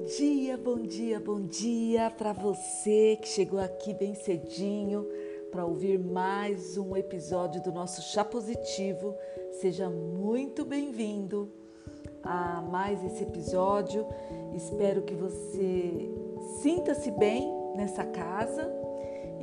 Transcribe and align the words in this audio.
Bom 0.00 0.06
dia, 0.06 0.56
bom 0.56 0.78
dia, 0.78 1.20
bom 1.20 1.40
dia 1.42 2.10
para 2.10 2.32
você 2.32 3.18
que 3.20 3.28
chegou 3.28 3.60
aqui 3.60 3.92
bem 3.92 4.14
cedinho 4.14 5.06
para 5.52 5.66
ouvir 5.66 5.98
mais 5.98 6.78
um 6.78 6.96
episódio 6.96 7.62
do 7.62 7.70
nosso 7.70 8.00
Chá 8.00 8.24
Positivo. 8.24 9.14
Seja 9.60 9.90
muito 9.90 10.64
bem-vindo 10.64 11.52
a 12.22 12.62
mais 12.62 13.04
esse 13.04 13.24
episódio. 13.24 14.06
Espero 14.56 15.02
que 15.02 15.12
você 15.12 16.10
sinta-se 16.62 17.10
bem 17.10 17.46
nessa 17.76 18.02
casa 18.02 18.72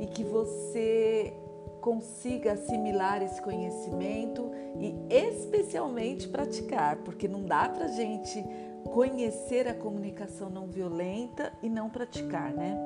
e 0.00 0.06
que 0.06 0.24
você 0.24 1.32
consiga 1.80 2.54
assimilar 2.54 3.22
esse 3.22 3.40
conhecimento 3.40 4.50
e 4.80 4.94
especialmente 5.08 6.28
praticar, 6.28 6.96
porque 6.96 7.28
não 7.28 7.44
dá 7.44 7.68
para 7.68 7.86
gente 7.86 8.44
conhecer 8.92 9.68
a 9.68 9.74
comunicação 9.74 10.50
não 10.50 10.66
violenta 10.66 11.52
e 11.62 11.68
não 11.68 11.88
praticar, 11.88 12.52
né? 12.52 12.76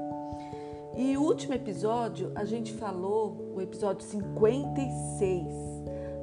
E 0.96 1.16
o 1.16 1.22
último 1.22 1.54
episódio 1.54 2.30
a 2.34 2.44
gente 2.44 2.72
falou, 2.74 3.52
o 3.54 3.60
episódio 3.60 4.06
56, 4.06 5.46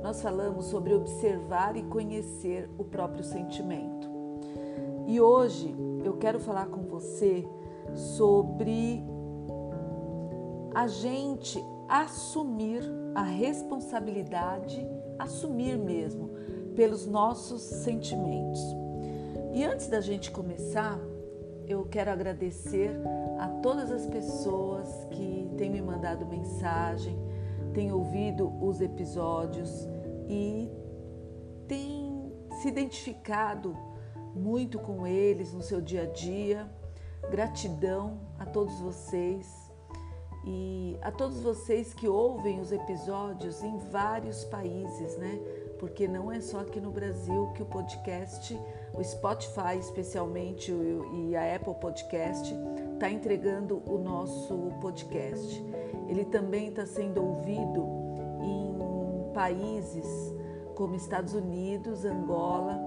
nós 0.03 0.21
falamos 0.21 0.65
sobre 0.65 0.93
observar 0.93 1.75
e 1.75 1.83
conhecer 1.83 2.69
o 2.77 2.83
próprio 2.83 3.23
sentimento. 3.23 4.07
E 5.07 5.19
hoje 5.19 5.75
eu 6.03 6.17
quero 6.17 6.39
falar 6.39 6.67
com 6.67 6.83
você 6.83 7.47
sobre 7.95 9.03
a 10.75 10.87
gente 10.87 11.63
assumir 11.87 12.83
a 13.15 13.23
responsabilidade, 13.23 14.87
assumir 15.17 15.77
mesmo, 15.77 16.29
pelos 16.75 17.07
nossos 17.07 17.61
sentimentos. 17.61 18.61
E 19.51 19.63
antes 19.63 19.87
da 19.87 19.99
gente 19.99 20.29
começar, 20.29 20.99
eu 21.67 21.83
quero 21.85 22.11
agradecer 22.11 22.91
a 23.39 23.47
todas 23.61 23.91
as 23.91 24.05
pessoas 24.05 24.87
que 25.11 25.49
têm 25.57 25.69
me 25.71 25.81
mandado 25.81 26.25
mensagem, 26.25 27.17
têm 27.73 27.91
ouvido 27.91 28.51
os 28.63 28.79
episódios 28.79 29.87
e 30.27 30.69
têm 31.67 32.31
se 32.61 32.67
identificado 32.67 33.75
muito 34.35 34.77
com 34.79 35.07
eles 35.07 35.51
no 35.51 35.61
seu 35.61 35.81
dia 35.81 36.03
a 36.03 36.05
dia. 36.05 36.69
Gratidão 37.31 38.19
a 38.37 38.45
todos 38.45 38.79
vocês 38.79 39.69
e 40.45 40.97
a 41.01 41.11
todos 41.11 41.41
vocês 41.41 41.93
que 41.93 42.07
ouvem 42.07 42.59
os 42.59 42.71
episódios 42.71 43.61
em 43.63 43.77
vários 43.77 44.43
países, 44.45 45.17
né? 45.17 45.39
Porque 45.79 46.07
não 46.07 46.31
é 46.31 46.39
só 46.39 46.61
aqui 46.61 46.79
no 46.79 46.91
Brasil 46.91 47.51
que 47.53 47.61
o 47.61 47.65
podcast, 47.65 48.57
o 48.99 49.03
Spotify 49.03 49.77
especialmente 49.79 50.73
e 51.13 51.33
a 51.33 51.55
Apple 51.55 51.73
Podcast 51.75 52.53
está 52.93 53.09
entregando 53.09 53.81
o 53.87 53.97
nosso 53.97 54.73
podcast. 54.81 55.63
Ele 56.09 56.25
também 56.25 56.67
está 56.67 56.85
sendo 56.85 57.23
ouvido 57.23 57.87
em 58.43 59.33
países 59.33 60.05
como 60.75 60.95
Estados 60.95 61.33
Unidos, 61.33 62.03
Angola, 62.03 62.77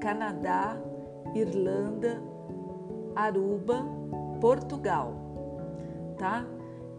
Canadá, 0.00 0.80
Irlanda, 1.34 2.22
Aruba, 3.14 3.84
Portugal, 4.40 5.12
tá? 6.16 6.46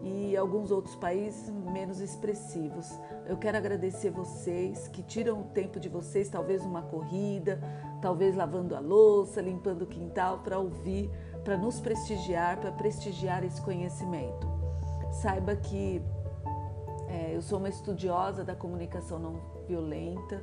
E 0.02 0.36
alguns 0.36 0.70
outros 0.70 0.96
países 0.96 1.50
menos 1.50 2.00
expressivos. 2.00 2.98
Eu 3.26 3.36
quero 3.36 3.56
agradecer 3.56 4.10
vocês 4.10 4.88
que 4.88 5.02
tiram 5.02 5.40
o 5.40 5.44
tempo 5.44 5.78
de 5.78 5.88
vocês, 5.88 6.28
talvez 6.28 6.64
uma 6.64 6.82
corrida, 6.82 7.60
talvez 8.00 8.34
lavando 8.34 8.74
a 8.74 8.80
louça, 8.80 9.40
limpando 9.40 9.82
o 9.82 9.86
quintal, 9.86 10.38
para 10.38 10.58
ouvir, 10.58 11.10
para 11.44 11.56
nos 11.56 11.80
prestigiar, 11.80 12.58
para 12.58 12.72
prestigiar 12.72 13.44
esse 13.44 13.60
conhecimento. 13.60 14.48
Saiba 15.12 15.54
que 15.56 16.00
é, 17.08 17.34
eu 17.34 17.42
sou 17.42 17.58
uma 17.58 17.68
estudiosa 17.68 18.42
da 18.44 18.54
comunicação 18.54 19.18
não 19.18 19.40
violenta, 19.66 20.42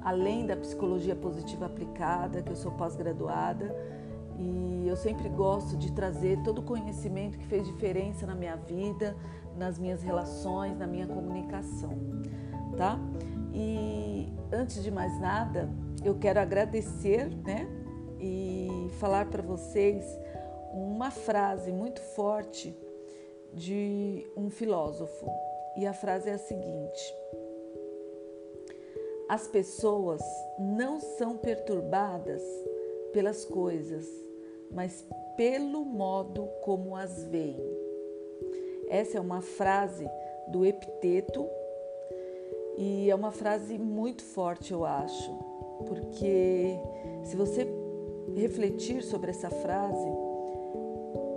além 0.00 0.46
da 0.46 0.56
psicologia 0.56 1.14
positiva 1.14 1.66
aplicada, 1.66 2.42
que 2.42 2.50
eu 2.50 2.56
sou 2.56 2.72
pós-graduada 2.72 3.99
e 4.40 4.88
eu 4.88 4.96
sempre 4.96 5.28
gosto 5.28 5.76
de 5.76 5.92
trazer 5.92 6.42
todo 6.42 6.60
o 6.60 6.62
conhecimento 6.62 7.36
que 7.36 7.46
fez 7.46 7.66
diferença 7.66 8.26
na 8.26 8.34
minha 8.34 8.56
vida, 8.56 9.14
nas 9.54 9.78
minhas 9.78 10.02
relações, 10.02 10.78
na 10.78 10.86
minha 10.86 11.06
comunicação, 11.06 11.98
tá? 12.74 12.98
E 13.52 14.32
antes 14.50 14.82
de 14.82 14.90
mais 14.90 15.20
nada, 15.20 15.68
eu 16.02 16.18
quero 16.18 16.40
agradecer, 16.40 17.28
né? 17.44 17.68
E 18.18 18.88
falar 18.98 19.26
para 19.26 19.42
vocês 19.42 20.04
uma 20.72 21.10
frase 21.10 21.70
muito 21.70 22.00
forte 22.00 22.74
de 23.52 24.26
um 24.34 24.48
filósofo. 24.48 25.26
E 25.76 25.86
a 25.86 25.92
frase 25.92 26.30
é 26.30 26.32
a 26.32 26.38
seguinte: 26.38 27.14
As 29.28 29.46
pessoas 29.46 30.22
não 30.58 30.98
são 30.98 31.36
perturbadas 31.36 32.42
pelas 33.12 33.44
coisas, 33.44 34.06
mas 34.72 35.04
pelo 35.36 35.84
modo 35.84 36.48
como 36.62 36.96
as 36.96 37.24
veem. 37.24 37.58
Essa 38.88 39.18
é 39.18 39.20
uma 39.20 39.40
frase 39.40 40.08
do 40.48 40.64
Epiteto 40.64 41.48
e 42.76 43.10
é 43.10 43.14
uma 43.14 43.30
frase 43.30 43.78
muito 43.78 44.22
forte, 44.22 44.72
eu 44.72 44.84
acho, 44.84 45.32
porque 45.86 46.78
se 47.24 47.36
você 47.36 47.66
refletir 48.36 49.02
sobre 49.02 49.30
essa 49.30 49.50
frase, 49.50 50.08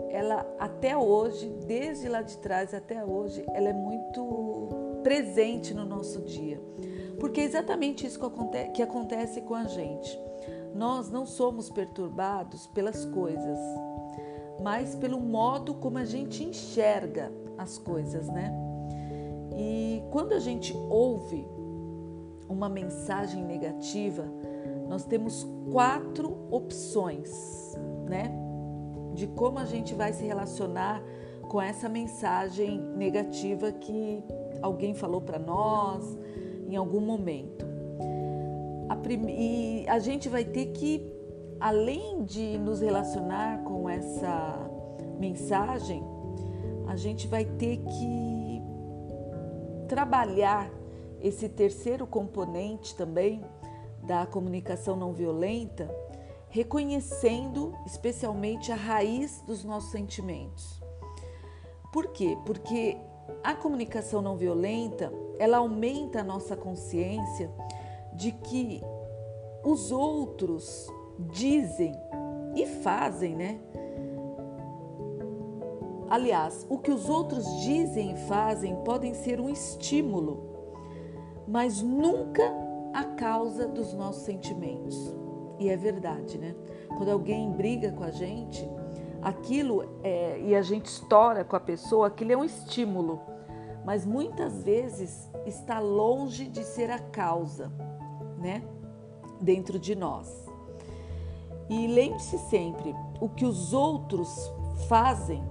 ela 0.09 0.45
até 0.59 0.95
hoje, 0.95 1.50
desde 1.65 2.07
lá 2.07 2.21
de 2.21 2.38
trás 2.38 2.73
até 2.73 3.03
hoje, 3.03 3.44
ela 3.53 3.69
é 3.69 3.73
muito 3.73 5.01
presente 5.03 5.73
no 5.73 5.85
nosso 5.85 6.21
dia. 6.21 6.61
Porque 7.19 7.41
é 7.41 7.44
exatamente 7.44 8.05
isso 8.05 8.19
que 8.73 8.81
acontece 8.81 9.41
com 9.41 9.55
a 9.55 9.65
gente. 9.65 10.19
Nós 10.73 11.09
não 11.11 11.25
somos 11.25 11.69
perturbados 11.69 12.67
pelas 12.67 13.06
coisas, 13.06 13.59
mas 14.61 14.95
pelo 14.95 15.19
modo 15.19 15.73
como 15.75 15.97
a 15.97 16.06
gente 16.06 16.44
enxerga 16.44 17.31
as 17.57 17.78
coisas, 17.78 18.28
né? 18.28 18.51
E 19.56 20.03
quando 20.12 20.33
a 20.33 20.39
gente 20.39 20.75
ouve 20.89 21.47
uma 22.50 22.67
mensagem 22.67 23.44
negativa, 23.44 24.25
nós 24.88 25.06
temos 25.06 25.47
quatro 25.72 26.35
opções, 26.50 27.78
né? 28.09 28.31
De 29.13 29.28
como 29.28 29.59
a 29.59 29.66
gente 29.66 29.94
vai 29.94 30.12
se 30.12 30.23
relacionar 30.23 31.03
com 31.47 31.62
essa 31.62 31.88
mensagem 31.88 32.79
negativa 32.95 33.72
que 33.72 34.23
alguém 34.62 34.95
falou 34.95 35.22
para 35.22 35.38
nós 35.38 36.17
em 36.67 36.75
algum 36.75 37.01
momento. 37.01 37.72
E 39.12 39.86
a 39.88 40.00
gente 40.00 40.30
vai 40.30 40.46
ter 40.46 40.68
que, 40.68 41.06
além 41.59 42.24
de 42.24 42.58
nos 42.58 42.81
relacionar 42.81 43.64
com 43.64 43.90
essa 43.90 44.69
mensagem, 45.19 46.03
a 46.88 46.96
gente 46.96 47.28
vai 47.28 47.46
ter 47.46 47.78
que 47.78 48.62
trabalhar 49.88 50.72
esse 51.22 51.47
terceiro 51.47 52.06
componente 52.06 52.96
também 52.96 53.44
da 54.02 54.25
comunicação 54.25 54.96
não 54.96 55.13
violenta, 55.13 55.90
reconhecendo 56.50 57.74
especialmente 57.86 58.72
a 58.72 58.75
raiz 58.75 59.42
dos 59.42 59.63
nossos 59.63 59.92
sentimentos. 59.92 60.81
Por 61.92 62.08
quê? 62.08 62.38
Porque 62.46 62.97
a 63.44 63.56
comunicação 63.56 64.22
não 64.22 64.36
violenta, 64.36 65.12
ela 65.40 65.58
aumenta 65.58 66.19
a 66.19 66.24
nossa 66.24 66.56
consciência 66.56 67.50
de 68.13 68.31
que 68.31 68.81
os 69.63 69.92
outros 69.92 70.88
dizem 71.31 71.94
e 72.56 72.65
fazem, 72.65 73.36
né? 73.36 73.60
Aliás, 76.10 76.65
o 76.69 76.77
que 76.77 76.92
os 76.92 77.10
outros 77.10 77.45
dizem 77.62 78.13
e 78.13 78.18
fazem 78.27 78.75
podem 78.83 79.13
ser 79.13 79.39
um 79.39 79.50
estímulo, 79.50 80.44
mas 81.48 81.81
nunca 81.81 82.44
a 82.94 83.04
causa 83.04 83.68
dos 83.68 83.94
nossos 83.94 84.24
sentimentos. 84.24 84.95
E 85.57 85.69
é 85.69 85.77
verdade, 85.77 86.38
né? 86.38 86.56
Quando 86.89 87.10
alguém 87.10 87.51
briga 87.51 87.92
com 87.92 88.04
a 88.04 88.12
gente, 88.12 88.69
aquilo 89.21 89.83
é, 90.04 90.39
e 90.39 90.56
a 90.56 90.62
gente 90.62 90.86
estoura 90.86 91.44
com 91.44 91.56
a 91.56 91.60
pessoa, 91.60 92.07
aquilo 92.07 92.33
é 92.33 92.38
um 92.38 92.44
estímulo, 92.44 93.19
mas 93.83 94.06
muitas 94.06 94.63
vezes 94.63 95.31
está 95.45 95.80
longe 95.80 96.48
de 96.48 96.63
ser 96.63 96.92
a 96.92 97.00
causa 97.00 97.71
né? 98.44 98.62
Dentro 99.44 99.78
de 99.78 99.95
nós. 99.95 100.28
E 101.69 101.88
lembre-se 101.88 102.38
sempre: 102.50 102.95
o 103.19 103.30
que 103.30 103.45
os 103.45 103.74
outros 103.74 104.30
fazem 104.88 105.44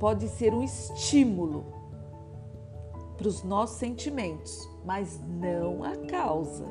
pode 0.00 0.28
ser 0.28 0.54
um 0.54 0.62
estímulo 0.62 1.66
para 3.16 3.28
os 3.28 3.42
nossos 3.42 3.76
sentimentos, 3.78 4.68
mas 4.84 5.20
não 5.26 5.84
a 5.84 5.96
causa. 6.06 6.64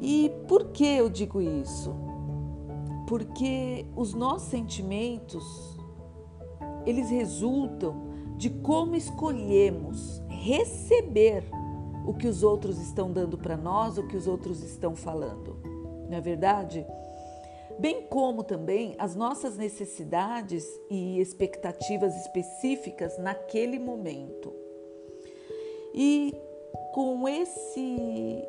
E 0.00 0.30
por 0.46 0.68
que 0.68 0.84
eu 0.84 1.08
digo 1.08 1.40
isso? 1.40 1.94
porque 3.10 3.84
os 3.96 4.14
nossos 4.14 4.50
sentimentos 4.50 5.76
eles 6.86 7.10
resultam 7.10 8.08
de 8.36 8.48
como 8.48 8.94
escolhemos 8.94 10.22
receber 10.28 11.42
o 12.10 12.12
que 12.12 12.26
os 12.26 12.42
outros 12.42 12.80
estão 12.80 13.12
dando 13.12 13.38
para 13.38 13.56
nós, 13.56 13.96
o 13.96 14.04
que 14.08 14.16
os 14.16 14.26
outros 14.26 14.64
estão 14.64 14.96
falando. 14.96 15.56
Não 16.08 16.18
é 16.18 16.20
verdade? 16.20 16.84
Bem 17.78 18.02
como 18.08 18.42
também 18.42 18.96
as 18.98 19.14
nossas 19.14 19.56
necessidades 19.56 20.66
e 20.90 21.20
expectativas 21.20 22.16
específicas 22.16 23.16
naquele 23.16 23.78
momento. 23.78 24.52
E 25.94 26.34
com 26.92 27.28
esse 27.28 28.42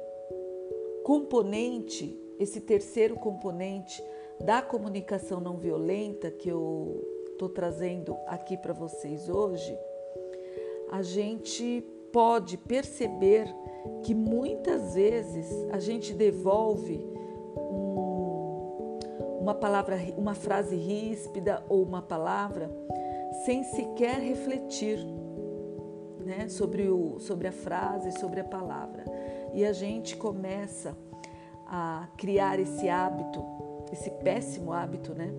componente, 1.03 2.19
esse 2.39 2.61
terceiro 2.61 3.15
componente 3.15 4.03
da 4.43 4.63
comunicação 4.63 5.39
não 5.39 5.57
violenta 5.57 6.31
que 6.31 6.49
eu 6.49 6.99
estou 7.31 7.47
trazendo 7.47 8.17
aqui 8.25 8.57
para 8.57 8.73
vocês 8.73 9.29
hoje, 9.29 9.77
a 10.89 11.03
gente 11.03 11.85
pode 12.11 12.57
perceber 12.57 13.53
que 14.03 14.13
muitas 14.13 14.93
vezes 14.93 15.47
a 15.71 15.79
gente 15.79 16.13
devolve 16.13 16.99
um, 17.55 18.99
uma 19.39 19.53
palavra, 19.53 19.97
uma 20.17 20.35
frase 20.35 20.75
ríspida 20.75 21.63
ou 21.67 21.83
uma 21.83 22.01
palavra 22.01 22.69
sem 23.45 23.63
sequer 23.63 24.19
refletir 24.19 24.99
né, 26.19 26.47
sobre, 26.47 26.89
o, 26.89 27.19
sobre 27.19 27.47
a 27.47 27.51
frase, 27.51 28.11
sobre 28.19 28.39
a 28.39 28.43
palavra. 28.43 29.03
E 29.53 29.65
a 29.65 29.73
gente 29.73 30.15
começa 30.15 30.95
a 31.65 32.07
criar 32.17 32.59
esse 32.59 32.87
hábito, 32.89 33.43
esse 33.91 34.09
péssimo 34.11 34.71
hábito, 34.71 35.13
né? 35.13 35.31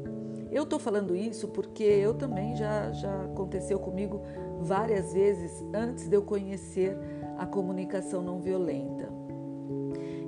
Eu 0.53 0.65
estou 0.65 0.79
falando 0.79 1.17
isso 1.17 1.49
porque 1.49 1.83
eu 1.83 2.13
também 2.13 2.55
já, 2.55 2.93
já 2.93 3.25
aconteceu 3.25 3.79
comigo 3.79 4.21
várias 4.61 5.15
vezes 5.15 5.65
antes 5.73 6.11
de 6.11 6.15
eu 6.15 6.21
conhecer 6.21 6.95
a 7.39 7.47
comunicação 7.47 8.21
não 8.21 8.39
violenta. 8.39 9.09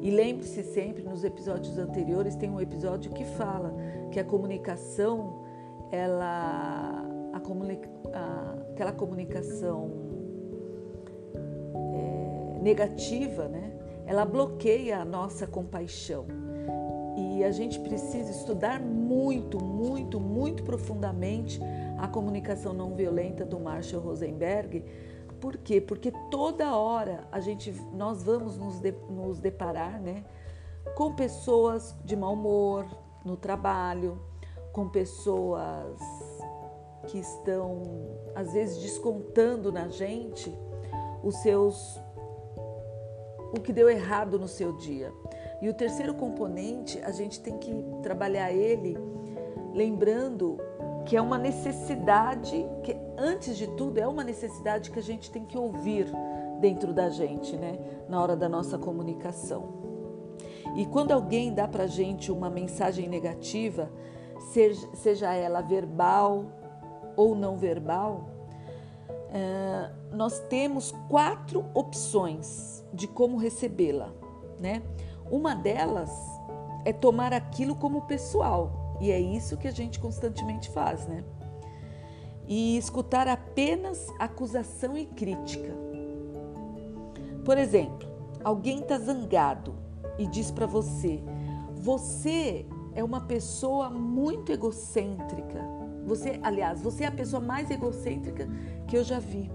E 0.00 0.10
lembre-se 0.10 0.62
sempre, 0.62 1.02
nos 1.02 1.24
episódios 1.24 1.76
anteriores, 1.76 2.36
tem 2.36 2.50
um 2.50 2.58
episódio 2.58 3.12
que 3.12 3.24
fala 3.24 3.74
que 4.10 4.18
a 4.18 4.24
comunicação, 4.24 5.44
ela, 5.92 7.04
a 7.32 7.40
comunica, 7.40 7.88
a, 8.12 8.54
aquela 8.72 8.92
comunicação 8.92 9.90
é, 11.94 12.62
negativa, 12.62 13.46
né? 13.46 13.72
Ela 14.06 14.24
bloqueia 14.24 15.00
a 15.00 15.04
nossa 15.04 15.46
compaixão. 15.46 16.26
E 17.16 17.44
a 17.44 17.50
gente 17.50 17.78
precisa 17.80 18.30
estudar 18.30 18.80
muito, 18.80 19.62
muito, 19.62 20.18
muito 20.18 20.62
profundamente 20.64 21.60
a 21.98 22.08
comunicação 22.08 22.72
não 22.72 22.94
violenta 22.94 23.44
do 23.44 23.58
Marshall 23.60 24.02
Rosenberg. 24.02 24.84
Por 25.40 25.56
quê? 25.58 25.80
Porque 25.80 26.12
toda 26.30 26.76
hora 26.76 27.28
a 27.30 27.38
gente, 27.40 27.70
nós 27.92 28.22
vamos 28.22 28.58
nos, 28.58 28.80
de, 28.80 28.92
nos 29.08 29.38
deparar 29.38 30.00
né, 30.00 30.24
com 30.96 31.14
pessoas 31.14 31.94
de 32.04 32.16
mau 32.16 32.32
humor 32.32 32.86
no 33.24 33.36
trabalho, 33.36 34.18
com 34.72 34.88
pessoas 34.88 36.00
que 37.06 37.18
estão, 37.18 37.82
às 38.34 38.52
vezes, 38.52 38.78
descontando 38.78 39.70
na 39.70 39.88
gente 39.88 40.52
os 41.22 41.36
seus 41.36 42.00
o 43.56 43.60
que 43.60 43.72
deu 43.72 43.88
errado 43.88 44.38
no 44.38 44.48
seu 44.48 44.72
dia. 44.72 45.12
E 45.64 45.68
o 45.70 45.72
terceiro 45.72 46.12
componente, 46.12 47.00
a 47.02 47.10
gente 47.10 47.40
tem 47.40 47.56
que 47.56 47.72
trabalhar 48.02 48.52
ele 48.52 48.98
lembrando 49.72 50.58
que 51.06 51.16
é 51.16 51.22
uma 51.22 51.38
necessidade, 51.38 52.68
que 52.82 52.94
antes 53.16 53.56
de 53.56 53.68
tudo 53.68 53.98
é 53.98 54.06
uma 54.06 54.22
necessidade 54.22 54.90
que 54.90 54.98
a 54.98 55.02
gente 55.02 55.30
tem 55.30 55.42
que 55.46 55.56
ouvir 55.56 56.06
dentro 56.60 56.92
da 56.92 57.08
gente, 57.08 57.56
né, 57.56 57.78
na 58.10 58.20
hora 58.20 58.36
da 58.36 58.46
nossa 58.46 58.76
comunicação. 58.76 59.72
E 60.76 60.84
quando 60.84 61.12
alguém 61.12 61.54
dá 61.54 61.66
para 61.66 61.86
gente 61.86 62.30
uma 62.30 62.50
mensagem 62.50 63.08
negativa, 63.08 63.90
seja, 64.52 64.86
seja 64.92 65.32
ela 65.32 65.62
verbal 65.62 66.44
ou 67.16 67.34
não 67.34 67.56
verbal, 67.56 68.28
é, 69.32 69.90
nós 70.12 70.40
temos 70.40 70.92
quatro 71.08 71.64
opções 71.72 72.84
de 72.92 73.08
como 73.08 73.38
recebê-la, 73.38 74.12
né? 74.60 74.82
Uma 75.30 75.54
delas 75.54 76.10
é 76.84 76.92
tomar 76.92 77.32
aquilo 77.32 77.74
como 77.74 78.02
pessoal, 78.02 78.96
e 79.00 79.10
é 79.10 79.18
isso 79.18 79.56
que 79.56 79.68
a 79.68 79.72
gente 79.72 79.98
constantemente 79.98 80.70
faz, 80.70 81.06
né? 81.06 81.24
E 82.46 82.76
escutar 82.76 83.26
apenas 83.26 84.06
acusação 84.18 84.96
e 84.96 85.06
crítica. 85.06 85.74
Por 87.44 87.58
exemplo, 87.58 88.08
alguém 88.42 88.80
está 88.80 88.98
zangado 88.98 89.74
e 90.18 90.26
diz 90.26 90.50
para 90.50 90.66
você: 90.66 91.22
você 91.74 92.66
é 92.94 93.02
uma 93.02 93.22
pessoa 93.22 93.90
muito 93.90 94.52
egocêntrica. 94.52 95.60
Você, 96.06 96.38
aliás, 96.42 96.82
você 96.82 97.04
é 97.04 97.06
a 97.06 97.12
pessoa 97.12 97.40
mais 97.40 97.70
egocêntrica 97.70 98.48
que 98.86 98.96
eu 98.96 99.02
já 99.02 99.18
vi. 99.18 99.50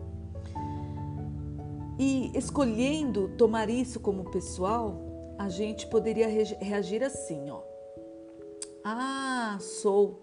E 1.97 2.31
escolhendo 2.35 3.29
tomar 3.37 3.69
isso 3.69 3.99
como 3.99 4.23
pessoal, 4.25 5.08
a 5.39 5.47
gente 5.47 5.87
poderia 5.87 6.27
reagir 6.27 7.01
assim, 7.01 7.49
ó. 7.49 7.61
Ah, 8.83 9.57
sou. 9.61 10.19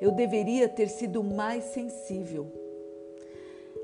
Eu 0.00 0.12
deveria 0.12 0.68
ter 0.68 0.88
sido 0.88 1.22
mais 1.22 1.64
sensível. 1.64 2.46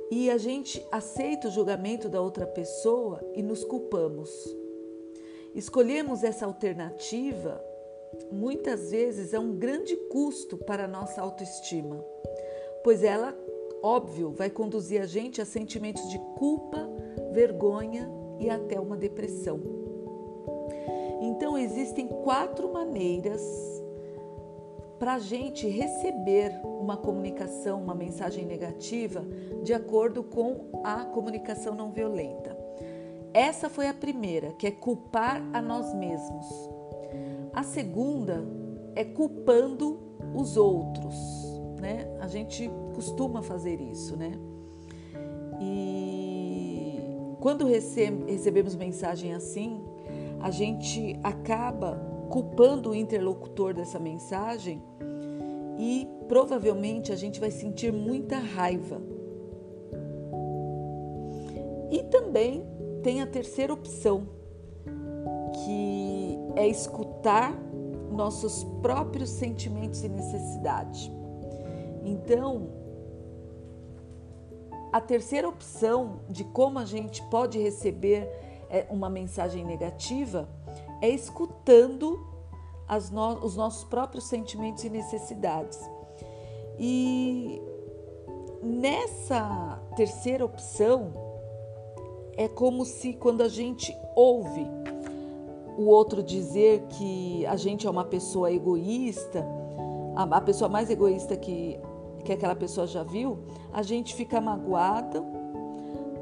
E 0.08 0.30
a 0.30 0.38
gente 0.38 0.84
aceita 0.92 1.48
o 1.48 1.50
julgamento 1.50 2.08
da 2.08 2.20
outra 2.20 2.46
pessoa 2.46 3.20
e 3.34 3.42
nos 3.42 3.64
culpamos. 3.64 4.30
Escolhemos 5.52 6.22
essa 6.22 6.46
alternativa 6.46 7.60
muitas 8.30 8.90
vezes 8.92 9.34
é 9.34 9.38
um 9.38 9.56
grande 9.56 9.96
custo 10.10 10.56
para 10.56 10.84
a 10.84 10.88
nossa 10.88 11.20
autoestima, 11.20 12.02
pois 12.82 13.02
ela, 13.02 13.36
óbvio, 13.82 14.30
vai 14.30 14.48
conduzir 14.48 15.02
a 15.02 15.06
gente 15.06 15.42
a 15.42 15.44
sentimentos 15.44 16.08
de 16.08 16.18
culpa, 16.38 16.88
vergonha 17.32 18.08
e 18.38 18.48
até 18.48 18.80
uma 18.80 18.96
depressão. 18.96 19.87
Então, 21.20 21.58
existem 21.58 22.08
quatro 22.08 22.72
maneiras 22.72 23.42
para 24.98 25.14
a 25.14 25.18
gente 25.18 25.68
receber 25.68 26.60
uma 26.64 26.96
comunicação, 26.96 27.80
uma 27.80 27.94
mensagem 27.94 28.44
negativa, 28.44 29.24
de 29.62 29.72
acordo 29.72 30.24
com 30.24 30.70
a 30.82 31.04
comunicação 31.04 31.74
não 31.74 31.90
violenta. 31.92 32.56
Essa 33.32 33.68
foi 33.68 33.86
a 33.86 33.94
primeira, 33.94 34.52
que 34.54 34.66
é 34.66 34.70
culpar 34.70 35.42
a 35.52 35.62
nós 35.62 35.94
mesmos. 35.94 36.46
A 37.52 37.62
segunda 37.62 38.44
é 38.96 39.04
culpando 39.04 40.00
os 40.34 40.56
outros, 40.56 41.14
né? 41.80 42.08
A 42.20 42.26
gente 42.26 42.68
costuma 42.94 43.42
fazer 43.42 43.80
isso, 43.80 44.16
né? 44.16 44.32
E 45.60 46.98
quando 47.40 47.66
recebemos 47.66 48.74
mensagem 48.74 49.34
assim, 49.34 49.80
a 50.40 50.50
gente 50.50 51.18
acaba 51.22 51.96
culpando 52.30 52.90
o 52.90 52.94
interlocutor 52.94 53.74
dessa 53.74 53.98
mensagem 53.98 54.82
e 55.78 56.06
provavelmente 56.28 57.12
a 57.12 57.16
gente 57.16 57.40
vai 57.40 57.50
sentir 57.50 57.92
muita 57.92 58.38
raiva. 58.38 59.00
E 61.90 62.02
também 62.04 62.66
tem 63.02 63.22
a 63.22 63.26
terceira 63.26 63.72
opção, 63.72 64.28
que 65.64 66.38
é 66.56 66.66
escutar 66.66 67.58
nossos 68.10 68.64
próprios 68.82 69.30
sentimentos 69.30 70.02
e 70.02 70.08
necessidades. 70.08 71.10
Então, 72.04 72.68
a 74.92 75.00
terceira 75.00 75.48
opção 75.48 76.20
de 76.28 76.44
como 76.44 76.78
a 76.78 76.84
gente 76.84 77.22
pode 77.30 77.58
receber 77.58 78.28
uma 78.90 79.08
mensagem 79.08 79.64
negativa 79.64 80.48
é 81.00 81.08
escutando 81.08 82.26
no, 83.12 83.44
os 83.44 83.56
nossos 83.56 83.84
próprios 83.84 84.24
sentimentos 84.24 84.84
e 84.84 84.90
necessidades. 84.90 85.78
E 86.78 87.60
nessa 88.62 89.80
terceira 89.96 90.44
opção, 90.44 91.12
é 92.36 92.48
como 92.48 92.84
se 92.84 93.12
quando 93.14 93.42
a 93.42 93.48
gente 93.48 93.96
ouve 94.14 94.64
o 95.76 95.86
outro 95.86 96.22
dizer 96.22 96.82
que 96.88 97.44
a 97.46 97.56
gente 97.56 97.86
é 97.86 97.90
uma 97.90 98.04
pessoa 98.04 98.52
egoísta, 98.52 99.44
a, 100.16 100.40
pessoa 100.40 100.68
mais 100.68 100.90
egoísta 100.90 101.36
que, 101.36 101.78
que 102.24 102.32
aquela 102.32 102.54
pessoa 102.56 102.86
já 102.86 103.02
viu, 103.02 103.38
a 103.72 103.82
gente 103.82 104.14
fica 104.14 104.40
magoada 104.40 105.22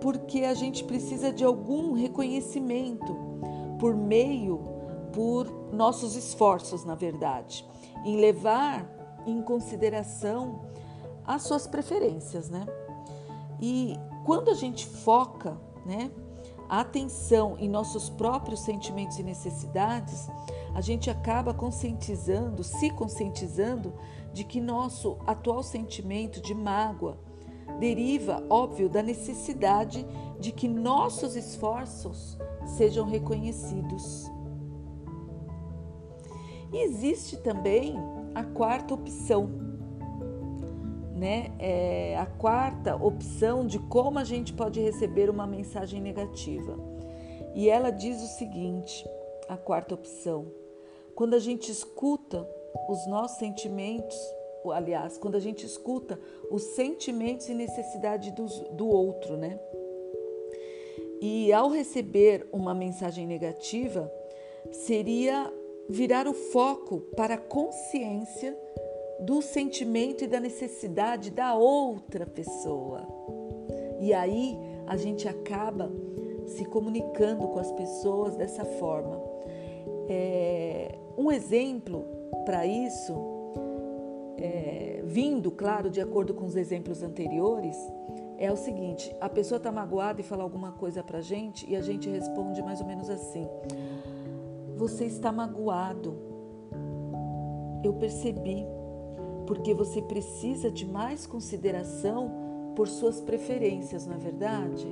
porque 0.06 0.44
a 0.44 0.54
gente 0.54 0.84
precisa 0.84 1.32
de 1.32 1.44
algum 1.44 1.92
reconhecimento 1.92 3.12
por 3.76 3.96
meio 3.96 4.60
por 5.12 5.50
nossos 5.72 6.14
esforços, 6.14 6.84
na 6.84 6.94
verdade. 6.94 7.66
em 8.04 8.20
levar 8.20 8.88
em 9.26 9.42
consideração 9.42 10.60
as 11.26 11.42
suas 11.42 11.66
preferências, 11.66 12.48
né? 12.48 12.64
E 13.60 13.98
quando 14.24 14.48
a 14.48 14.54
gente 14.54 14.86
foca, 14.86 15.58
né, 15.84 16.08
a 16.68 16.82
atenção 16.82 17.56
em 17.58 17.68
nossos 17.68 18.08
próprios 18.08 18.60
sentimentos 18.60 19.18
e 19.18 19.24
necessidades, 19.24 20.28
a 20.72 20.80
gente 20.80 21.10
acaba 21.10 21.52
conscientizando, 21.52 22.62
se 22.62 22.90
conscientizando 22.90 23.92
de 24.32 24.44
que 24.44 24.60
nosso 24.60 25.18
atual 25.26 25.64
sentimento 25.64 26.40
de 26.40 26.54
mágoa 26.54 27.25
deriva, 27.78 28.44
óbvio, 28.48 28.88
da 28.88 29.02
necessidade 29.02 30.06
de 30.38 30.52
que 30.52 30.68
nossos 30.68 31.36
esforços 31.36 32.38
sejam 32.76 33.06
reconhecidos. 33.06 34.30
E 36.72 36.78
existe 36.78 37.36
também 37.38 37.96
a 38.34 38.42
quarta 38.42 38.92
opção, 38.92 39.48
né? 41.14 41.52
É 41.58 42.16
a 42.18 42.26
quarta 42.26 42.96
opção 42.96 43.66
de 43.66 43.78
como 43.78 44.18
a 44.18 44.24
gente 44.24 44.52
pode 44.52 44.80
receber 44.80 45.30
uma 45.30 45.46
mensagem 45.46 46.00
negativa. 46.00 46.76
E 47.54 47.70
ela 47.70 47.90
diz 47.90 48.22
o 48.22 48.26
seguinte: 48.36 49.08
a 49.48 49.56
quarta 49.56 49.94
opção, 49.94 50.46
quando 51.14 51.34
a 51.34 51.38
gente 51.38 51.70
escuta 51.70 52.46
os 52.88 53.06
nossos 53.06 53.38
sentimentos, 53.38 54.18
aliás, 54.72 55.18
quando 55.18 55.36
a 55.36 55.40
gente 55.40 55.64
escuta 55.64 56.18
os 56.50 56.62
sentimentos 56.62 57.48
e 57.48 57.54
necessidade 57.54 58.30
do, 58.32 58.46
do 58.72 58.88
outro, 58.88 59.36
né? 59.36 59.58
E 61.20 61.52
ao 61.52 61.68
receber 61.68 62.46
uma 62.52 62.74
mensagem 62.74 63.26
negativa, 63.26 64.12
seria 64.70 65.52
virar 65.88 66.26
o 66.26 66.34
foco 66.34 67.00
para 67.16 67.34
a 67.34 67.38
consciência 67.38 68.56
do 69.20 69.40
sentimento 69.40 70.24
e 70.24 70.26
da 70.26 70.38
necessidade 70.38 71.30
da 71.30 71.54
outra 71.54 72.26
pessoa. 72.26 73.06
E 74.00 74.12
aí 74.12 74.58
a 74.86 74.96
gente 74.96 75.26
acaba 75.26 75.90
se 76.46 76.64
comunicando 76.66 77.48
com 77.48 77.58
as 77.58 77.72
pessoas 77.72 78.36
dessa 78.36 78.64
forma. 78.64 79.20
É, 80.08 80.94
um 81.16 81.32
exemplo 81.32 82.04
para 82.44 82.66
isso, 82.66 83.14
é, 84.38 85.02
vindo, 85.04 85.50
claro, 85.50 85.88
de 85.88 86.00
acordo 86.00 86.34
com 86.34 86.44
os 86.44 86.56
exemplos 86.56 87.02
anteriores, 87.02 87.76
é 88.38 88.52
o 88.52 88.56
seguinte: 88.56 89.14
a 89.20 89.28
pessoa 89.28 89.56
está 89.56 89.72
magoada 89.72 90.20
e 90.20 90.24
fala 90.24 90.42
alguma 90.42 90.72
coisa 90.72 91.02
para 91.02 91.20
gente 91.20 91.68
e 91.68 91.76
a 91.76 91.80
gente 91.80 92.08
responde 92.08 92.62
mais 92.62 92.80
ou 92.80 92.86
menos 92.86 93.08
assim: 93.08 93.46
Você 94.76 95.04
está 95.04 95.32
magoado. 95.32 96.16
Eu 97.82 97.94
percebi, 97.94 98.66
porque 99.46 99.72
você 99.72 100.02
precisa 100.02 100.70
de 100.70 100.84
mais 100.84 101.26
consideração 101.26 102.72
por 102.74 102.88
suas 102.88 103.20
preferências, 103.20 104.06
não 104.06 104.16
é 104.16 104.18
verdade? 104.18 104.86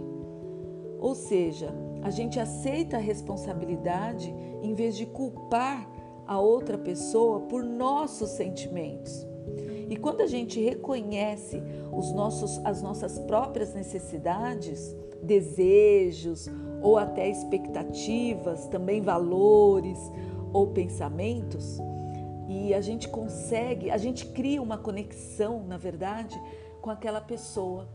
Ou 1.01 1.15
seja, 1.15 1.75
a 2.03 2.11
gente 2.11 2.39
aceita 2.39 2.97
a 2.97 3.01
responsabilidade 3.01 4.33
em 4.63 4.75
vez 4.75 4.97
de 4.97 5.07
culpar 5.07 5.89
a 6.27 6.39
outra 6.39 6.79
pessoa 6.79 7.41
por 7.41 7.63
nossos 7.63 8.31
sentimentos. 8.31 9.27
E 9.88 9.97
quando 9.97 10.23
a 10.23 10.26
gente 10.26 10.61
reconhece 10.61 11.62
os 11.93 12.12
nossos, 12.12 12.61
as 12.64 12.83
nossas 12.83 13.19
próprias 13.21 13.75
necessidades, 13.75 14.95
desejos 15.23 16.49
ou 16.83 16.99
até 16.99 17.29
expectativas, 17.29 18.67
também 18.67 19.00
valores 19.00 19.99
ou 20.53 20.69
pensamentos, 20.69 21.79
e 22.49 22.75
a 22.75 22.81
gente 22.81 23.09
consegue, 23.09 23.91
a 23.91 23.97
gente 23.97 24.26
cria 24.26 24.61
uma 24.61 24.76
conexão, 24.76 25.64
na 25.67 25.79
verdade, 25.79 26.41
com 26.81 26.91
aquela 26.91 27.21
pessoa. 27.21 27.88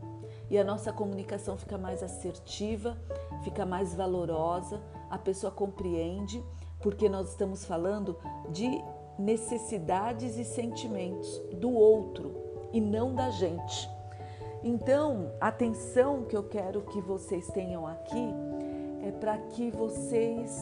E 0.50 0.58
a 0.58 0.64
nossa 0.64 0.92
comunicação 0.92 1.56
fica 1.56 1.78
mais 1.78 2.02
assertiva, 2.02 2.98
fica 3.44 3.64
mais 3.64 3.94
valorosa, 3.94 4.80
a 5.08 5.16
pessoa 5.16 5.52
compreende, 5.52 6.42
porque 6.80 7.08
nós 7.08 7.30
estamos 7.30 7.64
falando 7.64 8.16
de 8.50 8.82
necessidades 9.20 10.36
e 10.38 10.44
sentimentos 10.44 11.38
do 11.52 11.70
outro 11.70 12.34
e 12.72 12.80
não 12.80 13.14
da 13.14 13.30
gente. 13.30 13.88
Então, 14.62 15.32
a 15.40 15.48
atenção 15.48 16.24
que 16.24 16.36
eu 16.36 16.42
quero 16.42 16.82
que 16.82 17.00
vocês 17.00 17.46
tenham 17.48 17.86
aqui 17.86 18.34
é 19.02 19.10
para 19.10 19.38
que 19.38 19.70
vocês, 19.70 20.60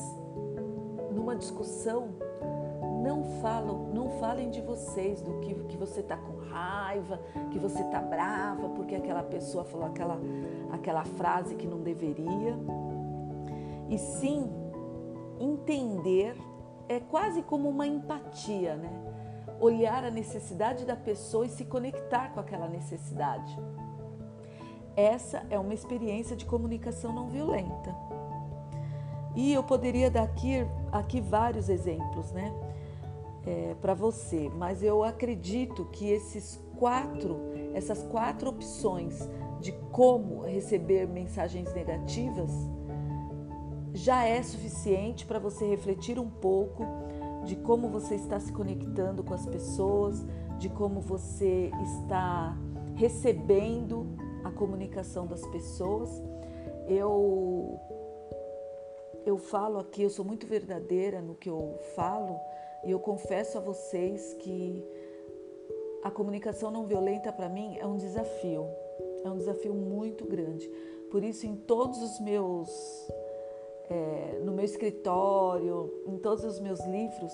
numa 1.13 1.35
discussão, 1.35 2.11
não 3.03 3.25
falam, 3.41 3.89
não 3.93 4.11
falem 4.19 4.51
de 4.51 4.61
vocês, 4.61 5.21
do 5.21 5.41
que, 5.41 5.55
que 5.55 5.77
você 5.77 6.01
está 6.01 6.17
com 6.17 6.37
raiva, 6.49 7.21
que 7.51 7.59
você 7.59 7.81
está 7.81 8.01
brava 8.01 8.69
porque 8.71 8.95
aquela 8.95 9.23
pessoa 9.23 9.65
falou 9.65 9.87
aquela, 9.87 10.19
aquela 10.71 11.05
frase 11.05 11.55
que 11.55 11.67
não 11.67 11.81
deveria. 11.81 12.57
E 13.89 13.99
sim 13.99 14.49
entender 15.41 16.37
é 16.89 16.99
quase 16.99 17.43
como 17.43 17.69
uma 17.69 17.87
empatia, 17.87 18.77
né? 18.77 18.91
Olhar 19.61 20.05
a 20.05 20.11
necessidade 20.11 20.85
da 20.85 20.97
pessoa 20.97 21.45
e 21.45 21.51
se 21.51 21.65
conectar 21.65 22.33
com 22.33 22.41
aquela 22.41 22.69
necessidade. 22.69 23.59
Essa 24.97 25.45
é 25.51 25.59
uma 25.59 25.75
experiência 25.75 26.35
de 26.35 26.45
comunicação 26.45 27.13
não 27.13 27.29
violenta. 27.29 27.95
E 29.37 29.53
eu 29.53 29.63
poderia 29.63 30.11
dar 30.11 30.23
aqui, 30.23 30.67
aqui 30.91 31.21
vários 31.21 31.69
exemplos, 31.69 32.33
né? 32.33 32.53
É, 33.47 33.77
para 33.81 33.95
você, 33.95 34.51
mas 34.57 34.83
eu 34.83 35.05
acredito 35.05 35.85
que 35.87 36.11
esses 36.11 36.61
quatro, 36.77 37.39
essas 37.73 38.03
quatro 38.03 38.51
opções 38.51 39.29
de 39.61 39.73
como 39.91 40.43
receber 40.43 41.07
mensagens 41.07 41.73
negativas 41.73 42.51
já 43.99 44.25
é 44.25 44.43
suficiente 44.43 45.27
para 45.27 45.39
você 45.39 45.67
refletir 45.67 46.19
um 46.19 46.31
pouco 46.31 46.85
de 47.45 47.57
como 47.57 47.89
você 47.89 48.15
está 48.15 48.39
se 48.39 48.53
conectando 48.53 49.25
com 49.25 49.35
as 49.35 49.45
pessoas, 49.45 50.25
de 50.59 50.69
como 50.69 51.01
você 51.01 51.71
está 51.83 52.57
recebendo 52.95 54.07
a 54.45 54.51
comunicação 54.51 55.27
das 55.27 55.45
pessoas. 55.49 56.11
Eu 56.87 57.79
eu 59.27 59.37
falo 59.37 59.79
aqui, 59.79 60.03
eu 60.03 60.11
sou 60.11 60.25
muito 60.25 60.47
verdadeira 60.47 61.21
no 61.21 61.35
que 61.35 61.51
eu 61.51 61.79
falo 61.95 62.39
e 62.85 62.91
eu 62.91 63.01
confesso 63.01 63.59
a 63.59 63.61
vocês 63.61 64.33
que 64.35 64.83
a 66.03 66.11
comunicação 66.11 66.71
não 66.71 66.87
violenta 66.87 67.33
para 67.33 67.49
mim 67.49 67.77
é 67.79 67.87
um 67.87 67.97
desafio, 67.97 68.67
é 69.25 69.29
um 69.29 69.37
desafio 69.37 69.75
muito 69.75 70.25
grande. 70.25 70.67
Por 71.11 71.25
isso, 71.25 71.47
em 71.47 71.57
todos 71.57 72.01
os 72.01 72.21
meus 72.21 72.71
escritório, 74.69 76.03
em 76.07 76.19
todos 76.19 76.45
os 76.45 76.61
meus 76.61 76.81
livros 76.87 77.33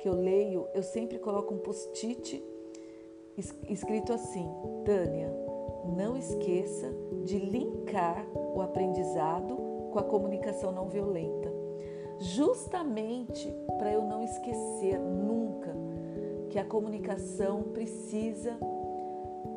que 0.00 0.08
eu 0.08 0.14
leio, 0.14 0.66
eu 0.74 0.82
sempre 0.82 1.18
coloco 1.18 1.52
um 1.52 1.58
post-it 1.58 2.42
escrito 3.68 4.12
assim: 4.12 4.48
Tânia, 4.84 5.32
não 5.96 6.16
esqueça 6.16 6.92
de 7.24 7.38
linkar 7.38 8.26
o 8.54 8.60
aprendizado 8.60 9.56
com 9.92 9.98
a 9.98 10.02
comunicação 10.02 10.72
não 10.72 10.88
violenta. 10.88 11.52
Justamente 12.20 13.52
para 13.78 13.92
eu 13.92 14.02
não 14.02 14.22
esquecer 14.22 14.98
nunca 14.98 15.74
que 16.50 16.58
a 16.58 16.64
comunicação 16.64 17.64
precisa 17.64 18.58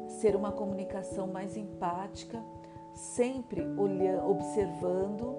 ser 0.08 0.36
uma 0.36 0.52
comunicação 0.52 1.26
mais 1.26 1.56
empática, 1.58 2.44
sempre 2.94 3.62
olhando, 3.62 4.30
observando 4.30 5.36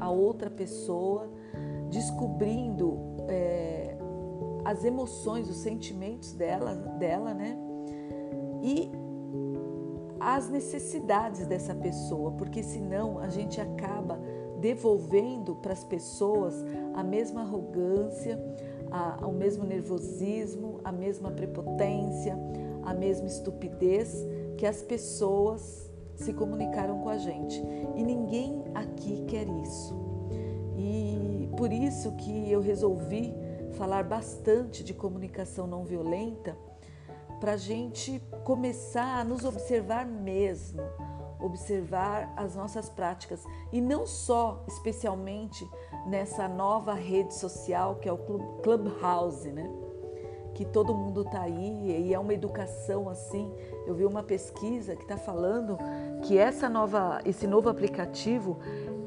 a 0.00 0.10
outra 0.10 0.50
pessoa, 0.50 1.30
descobrindo 1.90 2.98
é, 3.28 3.96
as 4.64 4.84
emoções, 4.84 5.48
os 5.48 5.58
sentimentos 5.58 6.32
dela, 6.32 6.74
dela, 6.74 7.34
né? 7.34 7.56
E 8.62 8.90
as 10.18 10.48
necessidades 10.48 11.46
dessa 11.46 11.74
pessoa, 11.74 12.32
porque 12.32 12.62
senão 12.62 13.18
a 13.18 13.28
gente 13.28 13.60
acaba 13.60 14.18
devolvendo 14.58 15.54
para 15.56 15.74
as 15.74 15.84
pessoas 15.84 16.54
a 16.94 17.02
mesma 17.02 17.42
arrogância, 17.42 18.42
a, 18.90 19.26
o 19.26 19.32
mesmo 19.32 19.64
nervosismo, 19.64 20.80
a 20.82 20.90
mesma 20.90 21.30
prepotência, 21.30 22.38
a 22.82 22.94
mesma 22.94 23.26
estupidez 23.26 24.26
que 24.56 24.64
as 24.64 24.80
pessoas 24.80 25.90
se 26.16 26.32
comunicaram 26.32 27.00
com 27.00 27.08
a 27.08 27.18
gente. 27.18 27.62
E 27.94 28.02
ninguém 28.02 28.64
aqui 28.74 29.24
quer 29.26 29.48
isso. 29.62 29.94
E 30.76 31.48
por 31.56 31.72
isso 31.72 32.12
que 32.12 32.50
eu 32.50 32.60
resolvi 32.60 33.34
falar 33.74 34.04
bastante 34.04 34.84
de 34.84 34.94
comunicação 34.94 35.66
não 35.66 35.84
violenta 35.84 36.56
para 37.40 37.52
a 37.52 37.56
gente 37.56 38.22
começar 38.44 39.20
a 39.20 39.24
nos 39.24 39.44
observar 39.44 40.06
mesmo, 40.06 40.80
observar 41.40 42.32
as 42.36 42.54
nossas 42.54 42.88
práticas 42.88 43.44
e 43.72 43.80
não 43.80 44.06
só, 44.06 44.64
especialmente 44.66 45.68
nessa 46.06 46.48
nova 46.48 46.94
rede 46.94 47.34
social 47.34 47.96
que 47.96 48.08
é 48.08 48.12
o 48.12 48.18
Clubhouse, 48.62 49.50
né? 49.50 49.70
Que 50.54 50.64
todo 50.64 50.94
mundo 50.94 51.22
está 51.22 51.42
aí 51.42 52.06
e 52.06 52.14
é 52.14 52.18
uma 52.18 52.32
educação 52.32 53.08
assim. 53.08 53.52
Eu 53.86 53.94
vi 53.94 54.06
uma 54.06 54.22
pesquisa 54.22 54.94
que 54.94 55.02
está 55.02 55.16
falando 55.16 55.76
que 56.22 56.38
essa 56.38 56.68
nova, 56.68 57.20
esse 57.24 57.46
novo 57.46 57.68
aplicativo 57.68 58.58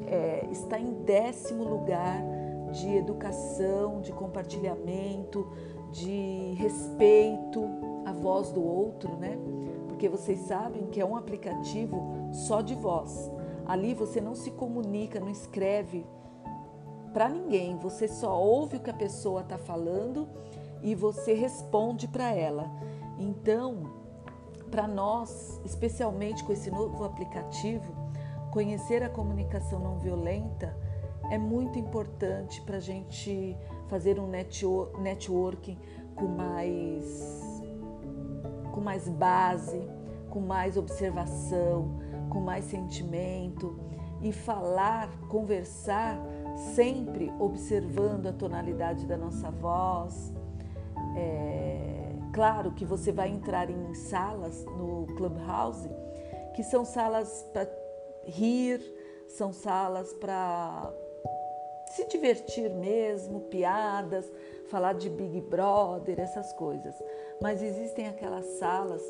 é, 0.06 0.46
está 0.50 0.78
em 0.78 0.92
décimo 1.04 1.64
lugar 1.64 2.22
de 2.70 2.94
educação, 2.94 4.00
de 4.00 4.12
compartilhamento, 4.12 5.50
de 5.90 6.52
respeito 6.56 7.64
à 8.04 8.12
voz 8.12 8.52
do 8.52 8.62
outro, 8.62 9.16
né? 9.16 9.38
Porque 9.88 10.08
vocês 10.08 10.38
sabem 10.40 10.86
que 10.86 11.00
é 11.00 11.04
um 11.04 11.16
aplicativo 11.16 12.28
só 12.30 12.60
de 12.60 12.74
voz. 12.74 13.32
Ali 13.66 13.94
você 13.94 14.20
não 14.20 14.34
se 14.34 14.50
comunica, 14.50 15.18
não 15.18 15.30
escreve 15.30 16.06
para 17.12 17.28
ninguém, 17.28 17.76
você 17.76 18.06
só 18.06 18.38
ouve 18.38 18.76
o 18.76 18.80
que 18.80 18.90
a 18.90 18.94
pessoa 18.94 19.40
está 19.40 19.56
falando 19.56 20.28
e 20.82 20.94
você 20.94 21.34
responde 21.34 22.08
para 22.08 22.32
ela. 22.32 22.70
Então, 23.18 23.82
para 24.70 24.86
nós, 24.86 25.60
especialmente 25.64 26.44
com 26.44 26.52
esse 26.52 26.70
novo 26.70 27.04
aplicativo, 27.04 27.92
conhecer 28.50 29.02
a 29.02 29.08
comunicação 29.08 29.80
não 29.80 29.98
violenta 29.98 30.76
é 31.30 31.36
muito 31.36 31.78
importante 31.78 32.60
para 32.62 32.78
a 32.78 32.80
gente 32.80 33.56
fazer 33.88 34.18
um 34.18 34.26
networking 34.26 35.78
com 36.14 36.26
mais, 36.26 37.62
com 38.72 38.80
mais 38.80 39.08
base, 39.08 39.88
com 40.30 40.40
mais 40.40 40.76
observação, 40.76 41.98
com 42.30 42.40
mais 42.40 42.64
sentimento 42.64 43.78
e 44.22 44.32
falar, 44.32 45.08
conversar 45.28 46.18
sempre 46.74 47.32
observando 47.38 48.26
a 48.26 48.32
tonalidade 48.32 49.06
da 49.06 49.16
nossa 49.16 49.50
voz. 49.50 50.32
É, 51.18 52.12
claro 52.32 52.72
que 52.72 52.84
você 52.84 53.10
vai 53.10 53.28
entrar 53.28 53.68
em 53.70 53.94
salas 53.94 54.64
no 54.64 55.06
Clubhouse 55.16 55.88
que 56.54 56.62
são 56.62 56.84
salas 56.84 57.46
para 57.52 57.68
rir, 58.24 58.80
são 59.28 59.52
salas 59.52 60.12
para 60.14 60.92
se 61.86 62.04
divertir 62.06 62.68
mesmo, 62.70 63.42
piadas, 63.42 64.30
falar 64.68 64.94
de 64.94 65.08
Big 65.08 65.40
Brother, 65.42 66.18
essas 66.20 66.52
coisas. 66.52 66.94
Mas 67.40 67.62
existem 67.62 68.08
aquelas 68.08 68.44
salas 68.58 69.02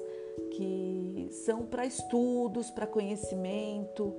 que 0.52 1.28
são 1.44 1.64
para 1.64 1.86
estudos, 1.86 2.70
para 2.70 2.86
conhecimento, 2.86 4.14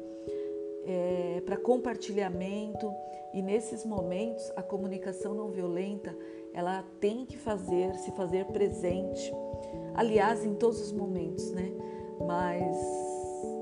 é, 0.86 1.41
para 1.46 1.58
compartilhamento 1.58 2.91
e 3.34 3.41
nesses 3.41 3.86
momentos 3.86 4.51
a 4.55 4.63
comunicação 4.63 5.36
não 5.36 5.50
violenta 5.50 6.15
ela 6.60 6.84
tem 7.00 7.25
que 7.25 7.38
fazer, 7.38 7.96
se 7.96 8.12
fazer 8.12 8.46
presente. 8.46 9.34
Aliás, 9.96 10.46
em 10.46 10.54
todos 10.54 10.82
os 10.82 10.92
momentos, 10.92 11.51
né? 11.51 11.72
Mas 12.28 12.75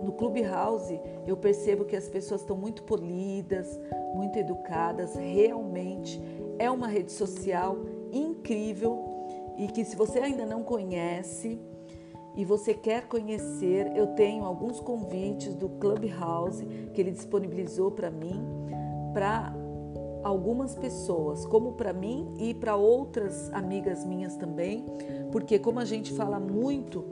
no 0.03 0.11
Clubhouse 0.13 0.99
eu 1.27 1.37
percebo 1.37 1.85
que 1.85 1.95
as 1.95 2.09
pessoas 2.09 2.41
estão 2.41 2.57
muito 2.57 2.83
polidas, 2.83 3.79
muito 4.15 4.39
educadas, 4.39 5.15
realmente 5.15 6.19
é 6.57 6.69
uma 6.71 6.87
rede 6.87 7.11
social 7.11 7.77
incrível 8.11 9.05
e 9.57 9.67
que 9.67 9.85
se 9.85 9.95
você 9.95 10.19
ainda 10.19 10.45
não 10.45 10.63
conhece 10.63 11.59
e 12.35 12.43
você 12.45 12.73
quer 12.73 13.07
conhecer, 13.07 13.95
eu 13.95 14.07
tenho 14.07 14.43
alguns 14.43 14.79
convites 14.79 15.53
do 15.53 15.69
Clubhouse 15.69 16.65
que 16.93 17.01
ele 17.01 17.11
disponibilizou 17.11 17.91
para 17.91 18.09
mim 18.09 18.43
para 19.13 19.53
algumas 20.27 20.75
pessoas, 20.75 21.45
como 21.45 21.73
para 21.73 21.93
mim 21.93 22.33
e 22.37 22.53
para 22.53 22.75
outras 22.75 23.51
amigas 23.53 24.05
minhas 24.05 24.35
também, 24.35 24.85
porque 25.31 25.57
como 25.57 25.79
a 25.79 25.85
gente 25.85 26.11
fala 26.13 26.39
muito 26.39 27.03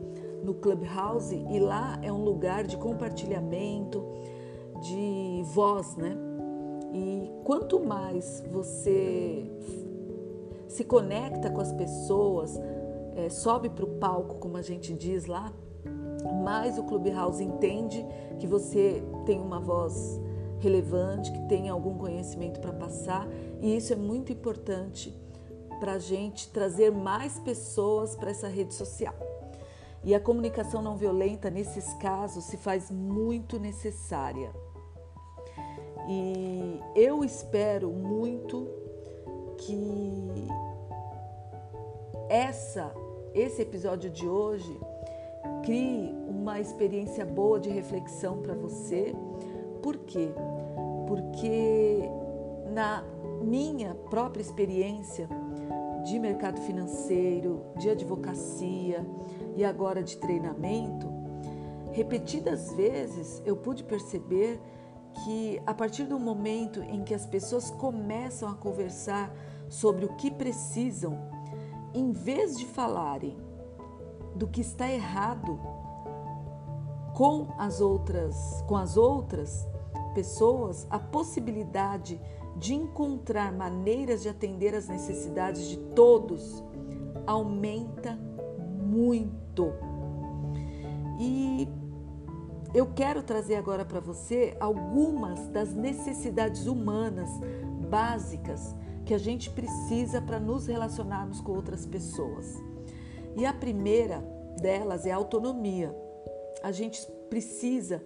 no 0.43 0.53
Clubhouse 0.53 1.35
e 1.35 1.59
lá 1.59 1.97
é 2.01 2.11
um 2.11 2.23
lugar 2.23 2.65
de 2.65 2.77
compartilhamento, 2.77 4.03
de 4.81 5.41
voz, 5.45 5.95
né? 5.95 6.15
E 6.93 7.31
quanto 7.43 7.79
mais 7.79 8.43
você 8.51 9.49
se 10.67 10.83
conecta 10.83 11.49
com 11.49 11.61
as 11.61 11.71
pessoas, 11.71 12.59
é, 13.15 13.29
sobe 13.29 13.69
para 13.69 13.85
o 13.85 13.95
palco, 13.95 14.35
como 14.35 14.57
a 14.57 14.61
gente 14.61 14.93
diz 14.93 15.25
lá, 15.25 15.51
mais 16.43 16.77
o 16.77 16.83
Clubhouse 16.83 17.43
entende 17.43 18.05
que 18.39 18.45
você 18.45 19.03
tem 19.25 19.39
uma 19.39 19.59
voz 19.59 20.19
relevante, 20.59 21.31
que 21.31 21.47
tem 21.47 21.69
algum 21.69 21.97
conhecimento 21.97 22.59
para 22.59 22.73
passar, 22.73 23.27
e 23.61 23.75
isso 23.75 23.93
é 23.93 23.95
muito 23.95 24.31
importante 24.31 25.13
para 25.79 25.93
a 25.93 25.99
gente 25.99 26.49
trazer 26.49 26.91
mais 26.91 27.39
pessoas 27.39 28.15
para 28.15 28.31
essa 28.31 28.47
rede 28.47 28.73
social. 28.73 29.15
E 30.03 30.13
a 30.13 30.19
comunicação 30.19 30.81
não 30.81 30.95
violenta, 30.95 31.49
nesses 31.49 31.93
casos, 31.95 32.45
se 32.45 32.57
faz 32.57 32.91
muito 32.91 33.59
necessária. 33.59 34.51
E 36.07 36.79
eu 36.95 37.23
espero 37.23 37.89
muito 37.89 38.67
que 39.57 40.47
essa, 42.29 42.93
esse 43.33 43.63
episódio 43.63 44.09
de 44.11 44.27
hoje 44.27 44.79
crie 45.63 46.13
uma 46.27 46.59
experiência 46.59 47.25
boa 47.25 47.59
de 47.59 47.69
reflexão 47.69 48.41
para 48.41 48.53
você. 48.53 49.15
Por 49.85 49.97
quê? 49.97 50.33
Porque 51.07 52.09
na 52.73 53.03
minha 53.43 53.93
própria 53.93 54.41
experiência 54.41 55.29
de 56.03 56.17
mercado 56.17 56.59
financeiro, 56.61 57.61
de 57.77 57.91
advocacia, 57.91 59.05
e 59.55 59.63
agora 59.63 60.01
de 60.01 60.17
treinamento, 60.17 61.07
repetidas 61.91 62.73
vezes 62.73 63.43
eu 63.45 63.55
pude 63.55 63.83
perceber 63.83 64.59
que 65.23 65.61
a 65.67 65.73
partir 65.75 66.05
do 66.05 66.17
momento 66.17 66.81
em 66.81 67.03
que 67.03 67.13
as 67.13 67.27
pessoas 67.27 67.69
começam 67.69 68.49
a 68.49 68.55
conversar 68.55 69.31
sobre 69.69 70.03
o 70.03 70.15
que 70.15 70.31
precisam, 70.31 71.15
em 71.93 72.11
vez 72.11 72.57
de 72.57 72.65
falarem 72.65 73.37
do 74.35 74.47
que 74.47 74.61
está 74.61 74.91
errado 74.91 75.59
com 77.13 77.49
as 77.59 77.79
outras, 77.81 78.63
com 78.67 78.75
as 78.75 78.97
outras 78.97 79.74
pessoas, 80.15 80.87
a 80.89 80.97
possibilidade 80.97 82.19
de 82.55 82.73
encontrar 82.73 83.51
maneiras 83.51 84.23
de 84.23 84.29
atender 84.29 84.73
às 84.73 84.87
necessidades 84.87 85.67
de 85.67 85.77
todos 85.77 86.63
aumenta 87.27 88.17
muito. 88.81 89.73
E 91.19 91.67
eu 92.73 92.87
quero 92.93 93.21
trazer 93.21 93.55
agora 93.55 93.83
para 93.83 93.99
você 93.99 94.55
algumas 94.59 95.47
das 95.49 95.73
necessidades 95.73 96.65
humanas 96.65 97.29
básicas 97.89 98.73
que 99.05 99.13
a 99.13 99.17
gente 99.17 99.49
precisa 99.49 100.21
para 100.21 100.39
nos 100.39 100.65
relacionarmos 100.67 101.41
com 101.41 101.51
outras 101.51 101.85
pessoas. 101.85 102.55
E 103.35 103.45
a 103.45 103.53
primeira 103.53 104.19
delas 104.61 105.05
é 105.05 105.11
a 105.11 105.17
autonomia. 105.17 105.93
A 106.63 106.71
gente 106.71 107.05
precisa 107.29 108.01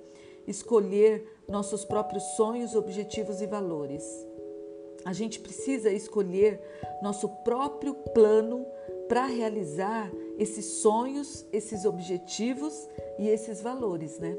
escolher 0.50 1.26
nossos 1.48 1.86
próprios 1.86 2.24
sonhos, 2.36 2.76
objetivos 2.76 3.42
e 3.42 3.46
valores. 3.46 4.04
A 5.06 5.14
gente 5.14 5.40
precisa 5.40 5.92
escolher 5.92 6.60
nosso 7.02 7.30
próprio 7.44 7.94
plano 7.94 8.66
para 9.08 9.26
realizar 9.26 10.12
esses 10.38 10.66
sonhos, 10.82 11.46
esses 11.54 11.86
objetivos 11.86 12.88
e 13.18 13.28
esses 13.28 13.62
valores, 13.62 14.20
né? 14.20 14.36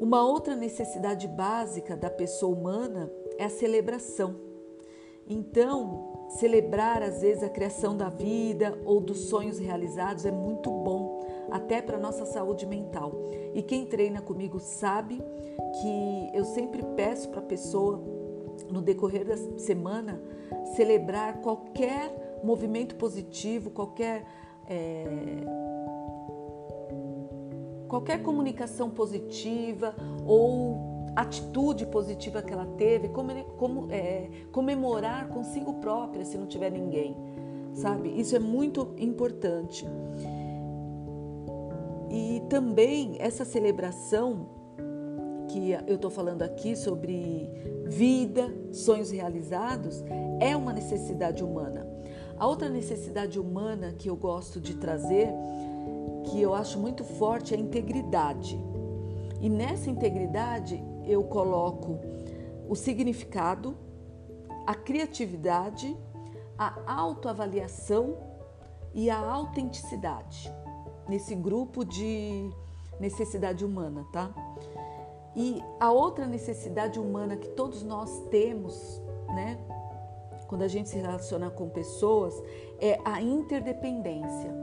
Uma 0.00 0.26
outra 0.26 0.56
necessidade 0.56 1.28
básica 1.28 1.96
da 1.96 2.08
pessoa 2.08 2.56
humana 2.56 3.12
é 3.36 3.44
a 3.44 3.50
celebração. 3.50 4.36
Então, 5.28 6.28
celebrar 6.38 7.02
às 7.02 7.20
vezes 7.20 7.42
a 7.42 7.48
criação 7.48 7.96
da 7.96 8.08
vida 8.08 8.78
ou 8.84 9.00
dos 9.00 9.28
sonhos 9.28 9.58
realizados 9.58 10.24
é 10.24 10.30
muito 10.30 10.70
bom, 10.70 11.19
até 11.50 11.80
para 11.82 11.98
nossa 11.98 12.24
saúde 12.24 12.66
mental. 12.66 13.12
E 13.54 13.62
quem 13.62 13.86
treina 13.86 14.20
comigo 14.20 14.58
sabe 14.58 15.22
que 15.80 16.30
eu 16.34 16.44
sempre 16.44 16.82
peço 16.96 17.28
para 17.28 17.40
a 17.40 17.44
pessoa 17.44 18.02
no 18.70 18.80
decorrer 18.80 19.24
da 19.24 19.36
semana 19.58 20.20
celebrar 20.76 21.40
qualquer 21.40 22.40
movimento 22.42 22.94
positivo, 22.96 23.70
qualquer 23.70 24.24
é, 24.68 25.06
qualquer 27.88 28.22
comunicação 28.22 28.88
positiva 28.88 29.94
ou 30.24 30.90
atitude 31.16 31.86
positiva 31.86 32.40
que 32.40 32.52
ela 32.52 32.66
teve, 32.78 33.08
como, 33.08 33.32
como 33.56 33.88
é, 33.90 34.28
comemorar 34.52 35.28
consigo 35.28 35.74
própria 35.74 36.24
se 36.24 36.38
não 36.38 36.46
tiver 36.46 36.70
ninguém, 36.70 37.16
sabe? 37.74 38.08
Isso 38.18 38.36
é 38.36 38.38
muito 38.38 38.94
importante. 38.96 39.84
E 42.10 42.42
também 42.48 43.16
essa 43.20 43.44
celebração 43.44 44.48
que 45.48 45.70
eu 45.86 45.94
estou 45.94 46.10
falando 46.10 46.42
aqui 46.42 46.74
sobre 46.74 47.48
vida, 47.86 48.52
sonhos 48.72 49.12
realizados, 49.12 50.02
é 50.40 50.56
uma 50.56 50.72
necessidade 50.72 51.44
humana. 51.44 51.86
A 52.36 52.46
outra 52.48 52.68
necessidade 52.68 53.38
humana 53.38 53.92
que 53.92 54.10
eu 54.10 54.16
gosto 54.16 54.60
de 54.60 54.74
trazer, 54.74 55.28
que 56.24 56.40
eu 56.40 56.52
acho 56.52 56.80
muito 56.80 57.04
forte, 57.04 57.54
é 57.54 57.56
a 57.56 57.60
integridade. 57.60 58.58
E 59.40 59.48
nessa 59.48 59.88
integridade 59.88 60.82
eu 61.06 61.22
coloco 61.24 62.00
o 62.68 62.74
significado, 62.74 63.76
a 64.66 64.74
criatividade, 64.74 65.96
a 66.58 66.92
autoavaliação 66.92 68.16
e 68.92 69.08
a 69.08 69.18
autenticidade 69.18 70.52
nesse 71.10 71.34
grupo 71.34 71.84
de 71.84 72.48
necessidade 73.00 73.64
humana, 73.64 74.06
tá? 74.12 74.32
E 75.34 75.60
a 75.80 75.90
outra 75.90 76.24
necessidade 76.24 77.00
humana 77.00 77.36
que 77.36 77.48
todos 77.48 77.82
nós 77.82 78.20
temos, 78.30 79.02
né, 79.28 79.58
quando 80.46 80.62
a 80.62 80.68
gente 80.68 80.88
se 80.88 80.96
relaciona 80.96 81.50
com 81.50 81.68
pessoas, 81.68 82.40
é 82.78 83.00
a 83.04 83.20
interdependência. 83.20 84.54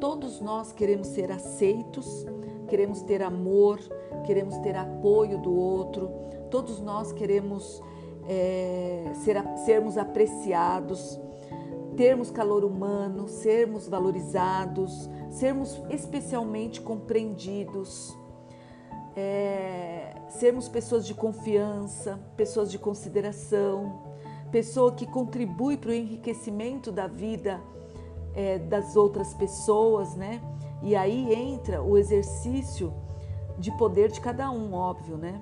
Todos 0.00 0.40
nós 0.40 0.72
queremos 0.72 1.08
ser 1.08 1.32
aceitos, 1.32 2.24
queremos 2.68 3.02
ter 3.02 3.20
amor, 3.22 3.80
queremos 4.24 4.56
ter 4.58 4.76
apoio 4.76 5.38
do 5.38 5.52
outro, 5.52 6.08
todos 6.50 6.80
nós 6.80 7.12
queremos 7.12 7.82
é, 8.28 9.12
ser, 9.24 9.36
sermos 9.64 9.98
apreciados, 9.98 11.18
termos 11.96 12.30
calor 12.30 12.64
humano, 12.64 13.26
sermos 13.26 13.88
valorizados, 13.88 15.08
sermos 15.30 15.80
especialmente 15.90 16.80
compreendidos, 16.80 18.16
é, 19.16 20.14
sermos 20.28 20.68
pessoas 20.68 21.06
de 21.06 21.14
confiança, 21.14 22.20
pessoas 22.36 22.70
de 22.70 22.78
consideração, 22.78 24.02
pessoa 24.52 24.92
que 24.92 25.06
contribui 25.06 25.76
para 25.76 25.90
o 25.90 25.94
enriquecimento 25.94 26.92
da 26.92 27.06
vida 27.06 27.60
é, 28.34 28.58
das 28.58 28.94
outras 28.94 29.32
pessoas, 29.32 30.14
né? 30.14 30.40
E 30.82 30.94
aí 30.94 31.32
entra 31.32 31.82
o 31.82 31.96
exercício 31.96 32.92
de 33.58 33.74
poder 33.78 34.12
de 34.12 34.20
cada 34.20 34.50
um, 34.50 34.74
óbvio, 34.74 35.16
né? 35.16 35.40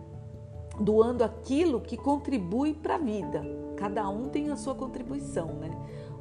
Doando 0.81 1.25
aquilo 1.25 1.81
que 1.81 1.97
contribui 1.97 2.73
para 2.73 2.95
a 2.95 2.99
vida. 2.99 3.43
Cada 3.77 4.09
um 4.09 4.29
tem 4.29 4.51
a 4.51 4.57
sua 4.57 4.75
contribuição, 4.75 5.55
né? 5.55 5.71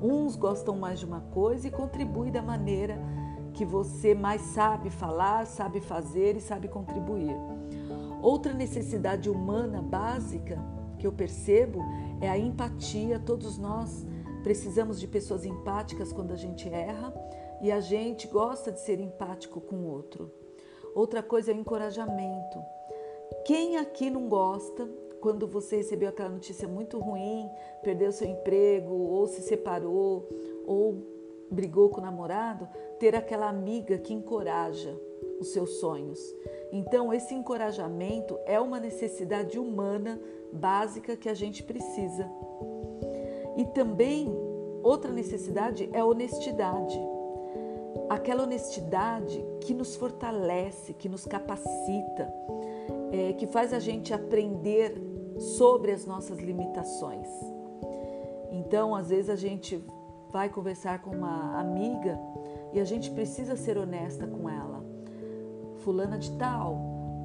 Uns 0.04 0.36
gostam 0.36 0.76
mais 0.76 1.00
de 1.00 1.06
uma 1.06 1.22
coisa 1.22 1.66
e 1.66 1.72
contribui 1.72 2.30
da 2.30 2.42
maneira 2.42 3.00
que 3.54 3.64
você 3.64 4.14
mais 4.14 4.42
sabe 4.42 4.90
falar, 4.90 5.48
sabe 5.48 5.80
fazer 5.80 6.36
e 6.36 6.42
sabe 6.42 6.68
contribuir. 6.68 7.34
Outra 8.22 8.54
necessidade 8.54 9.30
humana 9.30 9.82
básica 9.82 10.60
que 11.00 11.08
eu 11.08 11.12
percebo 11.14 11.80
é 12.20 12.30
a 12.30 12.38
empatia. 12.38 13.18
Todos 13.18 13.58
nós 13.58 14.06
precisamos 14.44 15.00
de 15.00 15.08
pessoas 15.08 15.46
empáticas 15.46 16.12
quando 16.12 16.34
a 16.34 16.38
gente 16.38 16.68
erra 16.68 17.14
e 17.62 17.72
a 17.72 17.80
gente 17.80 18.28
gosta 18.28 18.74
de 18.74 18.82
ser 18.82 19.00
empático 19.00 19.62
com 19.62 19.78
o 19.78 19.88
outro. 19.88 20.30
Outra 20.94 21.24
coisa 21.24 21.52
é 21.52 21.56
o 21.56 21.58
encorajamento. 21.58 22.60
Quem 23.46 23.78
aqui 23.78 24.10
não 24.10 24.28
gosta 24.28 24.86
quando 25.24 25.48
você 25.48 25.78
recebeu 25.78 26.10
aquela 26.10 26.28
notícia 26.28 26.68
muito 26.68 27.00
ruim, 27.00 27.50
perdeu 27.82 28.12
seu 28.12 28.28
emprego, 28.28 28.94
ou 28.94 29.26
se 29.26 29.42
separou, 29.42 30.28
ou 30.68 30.98
brigou 31.50 31.88
com 31.88 32.02
o 32.02 32.04
namorado, 32.04 32.68
ter 33.00 33.16
aquela 33.16 33.48
amiga 33.48 33.98
que 33.98 34.14
encoraja 34.14 34.94
os 35.40 35.54
seus 35.54 35.80
sonhos. 35.80 36.20
Então, 36.74 37.14
esse 37.14 37.34
encorajamento 37.34 38.38
é 38.46 38.60
uma 38.60 38.82
necessidade 38.82 39.58
humana 39.58 40.20
básica 40.52 41.16
que 41.16 41.30
a 41.30 41.34
gente 41.34 41.64
precisa. 41.64 42.30
E 43.56 43.64
também 43.68 44.28
outra 44.84 45.14
necessidade 45.14 45.90
é 45.94 46.04
honestidade. 46.04 47.00
Aquela 48.10 48.44
honestidade 48.44 49.42
que 49.62 49.74
nos 49.74 49.96
fortalece, 49.96 50.94
que 50.94 51.08
nos 51.08 51.26
capacita, 51.26 52.30
é, 53.10 53.32
que 53.32 53.48
faz 53.48 53.72
a 53.72 53.80
gente 53.80 54.14
aprender 54.14 55.13
sobre 55.38 55.92
as 55.92 56.06
nossas 56.06 56.40
limitações. 56.40 57.28
Então, 58.52 58.96
às 58.96 59.10
vezes 59.10 59.30
a 59.30 59.36
gente 59.36 59.84
vai 60.32 60.50
conversar 60.50 61.02
com 61.02 61.12
uma 61.12 61.60
amiga 61.60 62.20
e 62.72 62.80
a 62.80 62.84
gente 62.84 63.12
precisa 63.12 63.56
ser 63.56 63.78
honesta 63.78 64.28
com 64.28 64.50
ela. 64.50 64.84
Fulana 65.78 66.18
de 66.18 66.32
tal, 66.38 66.78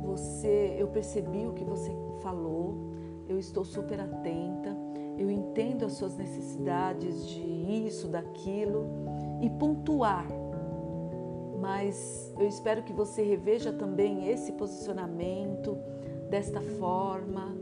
você, 0.03 0.77
eu 0.79 0.89
percebi 0.89 1.47
o 1.47 1.53
que 1.53 1.65
você 1.65 1.91
falou, 2.21 2.93
eu 3.29 3.39
estou 3.39 3.65
super 3.65 4.01
atenta, 4.01 4.77
eu 5.19 5.31
entendo 5.31 5.85
as 5.85 5.93
suas 5.93 6.17
necessidades 6.17 7.27
de 7.27 7.41
isso, 7.87 8.09
daquilo 8.09 8.87
e 9.43 9.51
pontuar. 9.51 10.27
Mas 11.61 12.33
eu 12.39 12.47
espero 12.47 12.83
que 12.83 12.93
você 12.93 13.23
reveja 13.23 13.73
também 13.73 14.31
esse 14.31 14.53
posicionamento 14.53 15.77
desta 16.31 16.61
forma, 16.61 17.57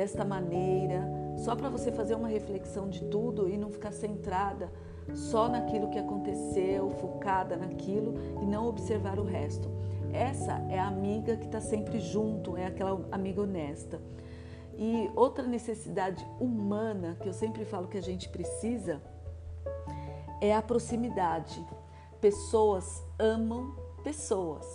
desta 0.00 0.24
maneira 0.24 1.06
só 1.36 1.54
para 1.54 1.68
você 1.68 1.92
fazer 1.92 2.14
uma 2.14 2.26
reflexão 2.26 2.88
de 2.88 3.04
tudo 3.04 3.50
e 3.50 3.58
não 3.58 3.70
ficar 3.70 3.92
centrada 3.92 4.72
só 5.12 5.46
naquilo 5.46 5.90
que 5.90 5.98
aconteceu, 5.98 6.88
focada 6.92 7.54
naquilo 7.54 8.14
e 8.40 8.46
não 8.46 8.66
observar 8.66 9.18
o 9.18 9.24
resto. 9.24 9.68
Essa 10.10 10.52
é 10.70 10.78
a 10.78 10.86
amiga 10.86 11.36
que 11.36 11.44
está 11.44 11.60
sempre 11.60 12.00
junto, 12.00 12.56
é 12.56 12.64
aquela 12.64 13.06
amiga 13.12 13.42
honesta. 13.42 14.00
E 14.74 15.10
outra 15.14 15.46
necessidade 15.46 16.26
humana 16.40 17.18
que 17.20 17.28
eu 17.28 17.34
sempre 17.34 17.66
falo 17.66 17.86
que 17.86 17.98
a 17.98 18.02
gente 18.02 18.26
precisa 18.30 19.02
é 20.40 20.54
a 20.54 20.62
proximidade. 20.62 21.62
Pessoas 22.22 23.04
amam 23.18 23.76
pessoas. 24.02 24.66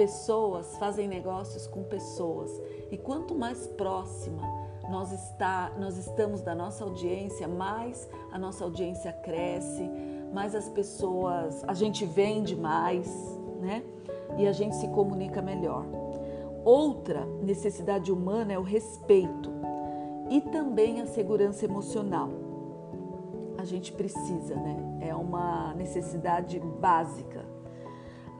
Pessoas 0.00 0.78
fazem 0.78 1.06
negócios 1.06 1.66
com 1.66 1.82
pessoas. 1.82 2.50
E 2.90 2.96
quanto 2.96 3.34
mais 3.34 3.66
próxima, 3.66 4.40
nós, 4.88 5.12
está, 5.12 5.74
nós 5.78 5.98
estamos 5.98 6.40
da 6.40 6.54
nossa 6.54 6.84
audiência, 6.84 7.46
mais 7.46 8.08
a 8.32 8.38
nossa 8.38 8.64
audiência 8.64 9.12
cresce, 9.12 9.86
mais 10.32 10.54
as 10.54 10.70
pessoas, 10.70 11.62
a 11.68 11.74
gente 11.74 12.06
vende 12.06 12.56
mais, 12.56 13.14
né? 13.60 13.82
E 14.38 14.48
a 14.48 14.52
gente 14.52 14.74
se 14.76 14.88
comunica 14.88 15.42
melhor. 15.42 15.84
Outra 16.64 17.26
necessidade 17.42 18.10
humana 18.10 18.54
é 18.54 18.58
o 18.58 18.62
respeito 18.62 19.50
e 20.30 20.40
também 20.40 21.02
a 21.02 21.06
segurança 21.06 21.66
emocional. 21.66 22.30
A 23.58 23.66
gente 23.66 23.92
precisa, 23.92 24.54
né? 24.54 24.98
É 25.02 25.14
uma 25.14 25.74
necessidade 25.74 26.58
básica. 26.58 27.49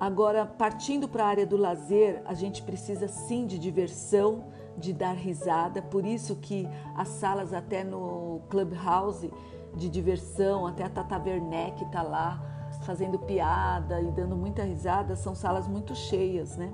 Agora, 0.00 0.46
partindo 0.46 1.06
para 1.06 1.24
a 1.24 1.28
área 1.28 1.46
do 1.46 1.58
lazer, 1.58 2.22
a 2.24 2.32
gente 2.32 2.62
precisa 2.62 3.06
sim 3.06 3.46
de 3.46 3.58
diversão, 3.58 4.44
de 4.74 4.94
dar 4.94 5.12
risada, 5.12 5.82
por 5.82 6.06
isso 6.06 6.36
que 6.36 6.66
as 6.96 7.08
salas 7.08 7.52
até 7.52 7.84
no 7.84 8.40
Clubhouse 8.48 9.30
de 9.76 9.90
diversão, 9.90 10.66
até 10.66 10.84
a 10.84 10.88
Tata 10.88 11.18
Werneck 11.18 11.84
está 11.84 12.00
lá 12.00 12.42
fazendo 12.86 13.18
piada 13.18 14.00
e 14.00 14.10
dando 14.10 14.34
muita 14.34 14.62
risada, 14.62 15.14
são 15.16 15.34
salas 15.34 15.68
muito 15.68 15.94
cheias, 15.94 16.56
né? 16.56 16.72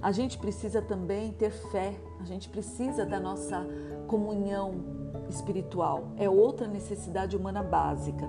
A 0.00 0.12
gente 0.12 0.38
precisa 0.38 0.80
também 0.80 1.32
ter 1.32 1.50
fé, 1.50 1.96
a 2.20 2.24
gente 2.24 2.48
precisa 2.48 3.04
da 3.04 3.18
nossa 3.18 3.66
comunhão 4.06 4.84
espiritual, 5.28 6.12
é 6.16 6.30
outra 6.30 6.68
necessidade 6.68 7.36
humana 7.36 7.64
básica. 7.64 8.28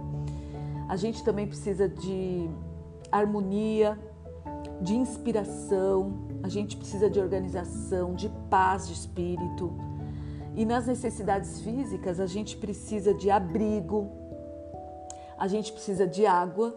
A 0.89 0.95
gente 0.95 1.23
também 1.23 1.45
precisa 1.45 1.88
de 1.88 2.49
harmonia, 3.11 3.97
de 4.81 4.95
inspiração, 4.95 6.27
a 6.43 6.49
gente 6.49 6.77
precisa 6.77 7.09
de 7.09 7.19
organização, 7.19 8.13
de 8.13 8.29
paz 8.49 8.87
de 8.87 8.93
espírito. 8.93 9.73
E 10.55 10.65
nas 10.65 10.87
necessidades 10.87 11.61
físicas, 11.61 12.19
a 12.19 12.25
gente 12.25 12.57
precisa 12.57 13.13
de 13.13 13.29
abrigo, 13.29 14.09
a 15.37 15.47
gente 15.47 15.71
precisa 15.71 16.07
de 16.07 16.25
água, 16.25 16.75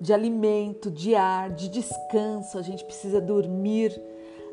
de 0.00 0.12
alimento, 0.12 0.90
de 0.90 1.14
ar, 1.14 1.50
de 1.50 1.68
descanso, 1.68 2.58
a 2.58 2.62
gente 2.62 2.84
precisa 2.84 3.20
dormir, 3.20 4.00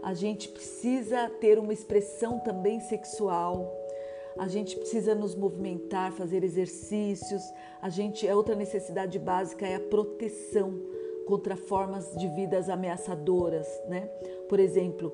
a 0.03 0.13
gente 0.13 0.47
precisa 0.49 1.29
ter 1.41 1.57
uma 1.57 1.73
expressão 1.73 2.39
também 2.39 2.79
sexual. 2.79 3.78
A 4.39 4.47
gente 4.47 4.78
precisa 4.78 5.13
nos 5.13 5.36
movimentar, 5.36 6.13
fazer 6.13 6.43
exercícios. 6.43 7.43
A 7.82 7.89
gente 7.89 8.25
é 8.25 8.34
outra 8.34 8.56
necessidade 8.56 9.19
básica 9.19 9.67
é 9.67 9.75
a 9.75 9.80
proteção 9.80 10.80
contra 11.28 11.58
formas 11.58 12.15
de 12.15 12.28
vidas 12.30 12.69
ameaçadoras, 12.69 13.67
né? 13.88 14.10
Por 14.47 14.60
exemplo, 14.60 15.13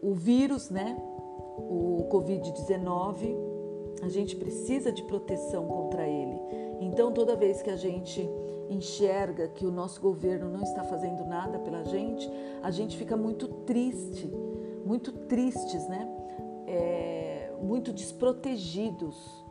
o 0.00 0.14
vírus, 0.14 0.70
né? 0.70 0.96
O 1.58 2.06
Covid-19, 2.08 3.36
a 4.02 4.08
gente 4.08 4.36
precisa 4.36 4.92
de 4.92 5.02
proteção 5.02 5.66
contra 5.66 6.06
ele. 6.06 6.38
Então, 6.80 7.12
toda 7.12 7.34
vez 7.34 7.60
que 7.60 7.70
a 7.70 7.76
gente 7.76 8.28
enxerga 8.70 9.48
que 9.48 9.66
o 9.66 9.70
nosso 9.70 10.00
governo 10.00 10.48
não 10.48 10.62
está 10.62 10.84
fazendo 10.84 11.24
nada 11.24 11.58
pela 11.58 11.82
gente, 11.84 12.30
a 12.62 12.70
gente 12.70 12.96
fica 12.96 13.16
muito 13.16 13.48
triste, 13.48 14.30
muito 14.84 15.12
tristes, 15.12 15.88
né? 15.88 16.08
É, 16.66 17.35
muito 17.62 17.92
desprotegidos. 17.92 19.44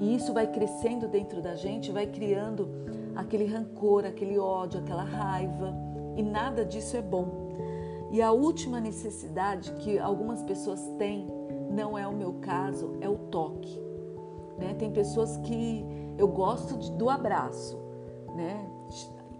E 0.00 0.14
isso 0.14 0.32
vai 0.32 0.46
crescendo 0.46 1.06
dentro 1.06 1.42
da 1.42 1.54
gente, 1.54 1.92
vai 1.92 2.06
criando 2.06 2.68
aquele 3.14 3.44
rancor, 3.44 4.04
aquele 4.04 4.38
ódio, 4.38 4.80
aquela 4.80 5.02
raiva, 5.02 5.74
e 6.16 6.22
nada 6.22 6.64
disso 6.64 6.96
é 6.96 7.02
bom. 7.02 7.46
E 8.10 8.22
a 8.22 8.32
última 8.32 8.80
necessidade 8.80 9.72
que 9.74 9.98
algumas 9.98 10.42
pessoas 10.42 10.80
têm, 10.98 11.26
não 11.70 11.98
é 11.98 12.06
o 12.06 12.12
meu 12.12 12.34
caso, 12.34 12.96
é 13.00 13.08
o 13.08 13.16
toque. 13.16 13.80
Né? 14.58 14.74
Tem 14.78 14.90
pessoas 14.90 15.36
que 15.38 15.84
eu 16.16 16.28
gosto 16.28 16.78
de, 16.78 16.90
do 16.92 17.10
abraço, 17.10 17.78
né? 18.34 18.66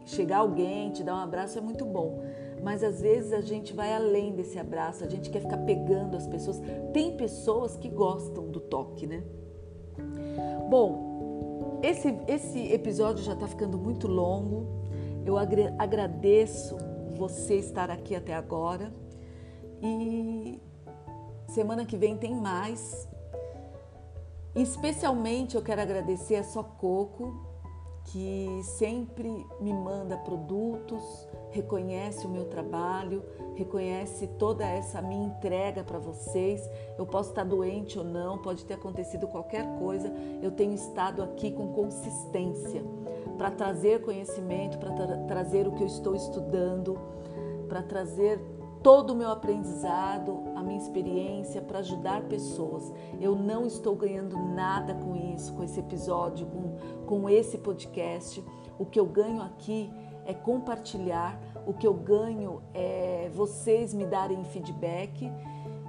Chegar 0.05 0.39
alguém, 0.39 0.91
te 0.91 1.03
dar 1.03 1.15
um 1.15 1.21
abraço 1.21 1.59
é 1.59 1.61
muito 1.61 1.85
bom, 1.85 2.21
mas 2.63 2.83
às 2.83 3.01
vezes 3.01 3.33
a 3.33 3.41
gente 3.41 3.73
vai 3.73 3.95
além 3.95 4.35
desse 4.35 4.59
abraço, 4.59 5.05
a 5.05 5.09
gente 5.09 5.31
quer 5.31 5.41
ficar 5.41 5.59
pegando 5.59 6.17
as 6.17 6.27
pessoas. 6.27 6.61
Tem 6.93 7.17
pessoas 7.17 7.77
que 7.77 7.89
gostam 7.89 8.49
do 8.49 8.61
toque, 8.61 9.07
né? 9.07 9.23
Bom, 10.69 11.81
esse, 11.83 12.17
esse 12.27 12.73
episódio 12.73 13.23
já 13.23 13.35
está 13.35 13.47
ficando 13.47 13.79
muito 13.79 14.09
longo. 14.09 14.67
Eu 15.25 15.37
agradeço 15.37 16.77
você 17.17 17.57
estar 17.57 17.91
aqui 17.91 18.15
até 18.15 18.35
agora 18.35 18.93
e 19.83 20.61
semana 21.49 21.85
que 21.85 21.97
vem 21.97 22.17
tem 22.17 22.35
mais. 22.35 23.09
Especialmente 24.55 25.55
eu 25.55 25.63
quero 25.63 25.81
agradecer 25.83 26.37
a 26.37 26.45
Sococo, 26.45 27.35
que 28.05 28.61
sempre 28.63 29.47
me 29.61 29.73
manda 29.73 30.17
produtos, 30.17 31.29
reconhece 31.57 32.27
o 32.27 32.29
meu 32.29 32.45
trabalho, 32.45 33.23
reconhece 33.55 34.27
toda 34.39 34.65
essa 34.67 35.01
minha 35.01 35.27
entrega 35.27 35.83
para 35.83 35.99
vocês. 35.99 36.69
Eu 36.99 37.07
posso 37.07 37.31
estar 37.31 37.45
doente 37.45 37.99
ou 37.99 38.05
não, 38.05 38.39
pode 38.39 38.65
ter 38.65 38.75
acontecido 38.75 39.27
qualquer 39.27 39.67
coisa, 39.79 40.13
eu 40.43 40.51
tenho 40.51 40.75
estado 40.75 41.23
aqui 41.23 41.51
com 41.51 41.73
consistência 41.73 42.85
para 43.39 43.51
trazer 43.51 44.03
conhecimento, 44.03 44.79
para 44.79 44.93
tra 44.93 45.17
trazer 45.27 45.67
o 45.67 45.73
que 45.73 45.83
eu 45.83 45.87
estou 45.87 46.15
estudando, 46.15 46.99
para 47.69 47.83
trazer 47.83 48.39
todo 48.83 49.11
o 49.11 49.17
meu 49.17 49.31
aprendizado, 49.31 50.45
a 50.55 50.63
minha 50.63 50.79
experiência 50.79 51.61
para 51.63 51.79
ajudar 51.81 52.23
pessoas. 52.25 52.93
Eu 53.21 53.35
não 53.35 53.67
estou 53.67 53.97
ganhando 53.97 54.37
nada 54.39 54.95
com 54.95 55.17
isso, 55.17 55.55
com 55.55 55.65
esse 55.65 55.81
episódio, 55.81 56.47
com, 56.47 56.77
com 57.07 57.29
esse 57.29 57.59
podcast. 57.59 58.45
O 58.79 58.85
que 58.85 59.01
eu 59.01 59.07
ganho 59.07 59.43
aqui 59.43 59.91
é 60.27 60.35
compartilhar, 60.35 61.41
o 61.67 61.73
que 61.73 61.87
eu 61.87 61.95
ganho 61.95 62.63
é 62.75 63.31
vocês 63.35 63.95
me 63.95 64.05
darem 64.05 64.45
feedback 64.45 65.31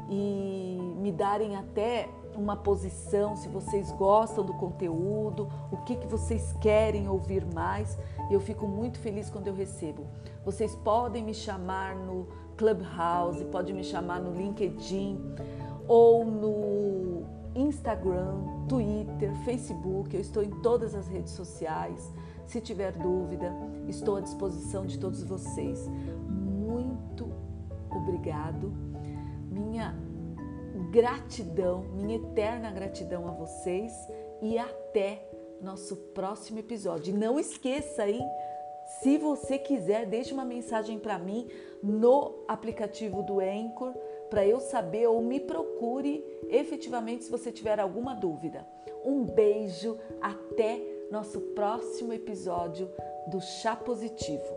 e 0.09 0.79
me 0.97 1.11
darem 1.11 1.55
até 1.55 2.07
uma 2.35 2.55
posição, 2.55 3.35
se 3.35 3.47
vocês 3.47 3.91
gostam 3.91 4.45
do 4.45 4.53
conteúdo, 4.53 5.49
o 5.71 5.77
que, 5.77 5.95
que 5.95 6.07
vocês 6.07 6.53
querem 6.61 7.09
ouvir 7.09 7.43
mais. 7.53 7.97
Eu 8.29 8.39
fico 8.39 8.67
muito 8.67 8.99
feliz 8.99 9.29
quando 9.29 9.47
eu 9.47 9.55
recebo. 9.55 10.05
Vocês 10.45 10.75
podem 10.75 11.23
me 11.23 11.33
chamar 11.33 11.95
no 11.95 12.27
Clubhouse, 12.55 13.43
pode 13.45 13.73
me 13.73 13.83
chamar 13.83 14.21
no 14.21 14.33
LinkedIn 14.33 15.19
ou 15.87 16.23
no 16.23 17.25
Instagram, 17.55 18.35
Twitter, 18.69 19.33
Facebook. 19.43 20.13
Eu 20.13 20.21
estou 20.21 20.43
em 20.43 20.51
todas 20.61 20.93
as 20.93 21.07
redes 21.07 21.33
sociais. 21.33 22.13
Se 22.47 22.61
tiver 22.61 22.93
dúvida, 22.93 23.53
estou 23.89 24.15
à 24.15 24.21
disposição 24.21 24.85
de 24.85 24.97
todos 24.97 25.21
vocês. 25.21 25.85
Muito 26.29 27.29
obrigado. 27.91 28.71
Minha 29.51 29.93
gratidão, 30.89 31.83
minha 31.93 32.15
eterna 32.15 32.71
gratidão 32.71 33.27
a 33.27 33.31
vocês 33.31 33.93
e 34.41 34.57
até 34.57 35.27
nosso 35.61 35.97
próximo 36.13 36.59
episódio. 36.59 37.13
Não 37.13 37.37
esqueça, 37.37 38.09
hein? 38.09 38.25
Se 39.01 39.17
você 39.17 39.57
quiser, 39.57 40.05
deixe 40.05 40.33
uma 40.33 40.45
mensagem 40.45 40.97
para 40.97 41.19
mim 41.19 41.49
no 41.83 42.45
aplicativo 42.47 43.21
do 43.23 43.41
Anchor 43.41 43.93
para 44.29 44.47
eu 44.47 44.61
saber 44.61 45.07
ou 45.07 45.21
me 45.21 45.41
procure 45.41 46.23
efetivamente 46.49 47.25
se 47.25 47.31
você 47.31 47.51
tiver 47.51 47.77
alguma 47.77 48.15
dúvida. 48.15 48.65
Um 49.03 49.25
beijo, 49.25 49.97
até 50.21 50.96
nosso 51.11 51.39
próximo 51.39 52.13
episódio 52.13 52.89
do 53.27 53.39
Chá 53.39 53.75
Positivo. 53.75 54.56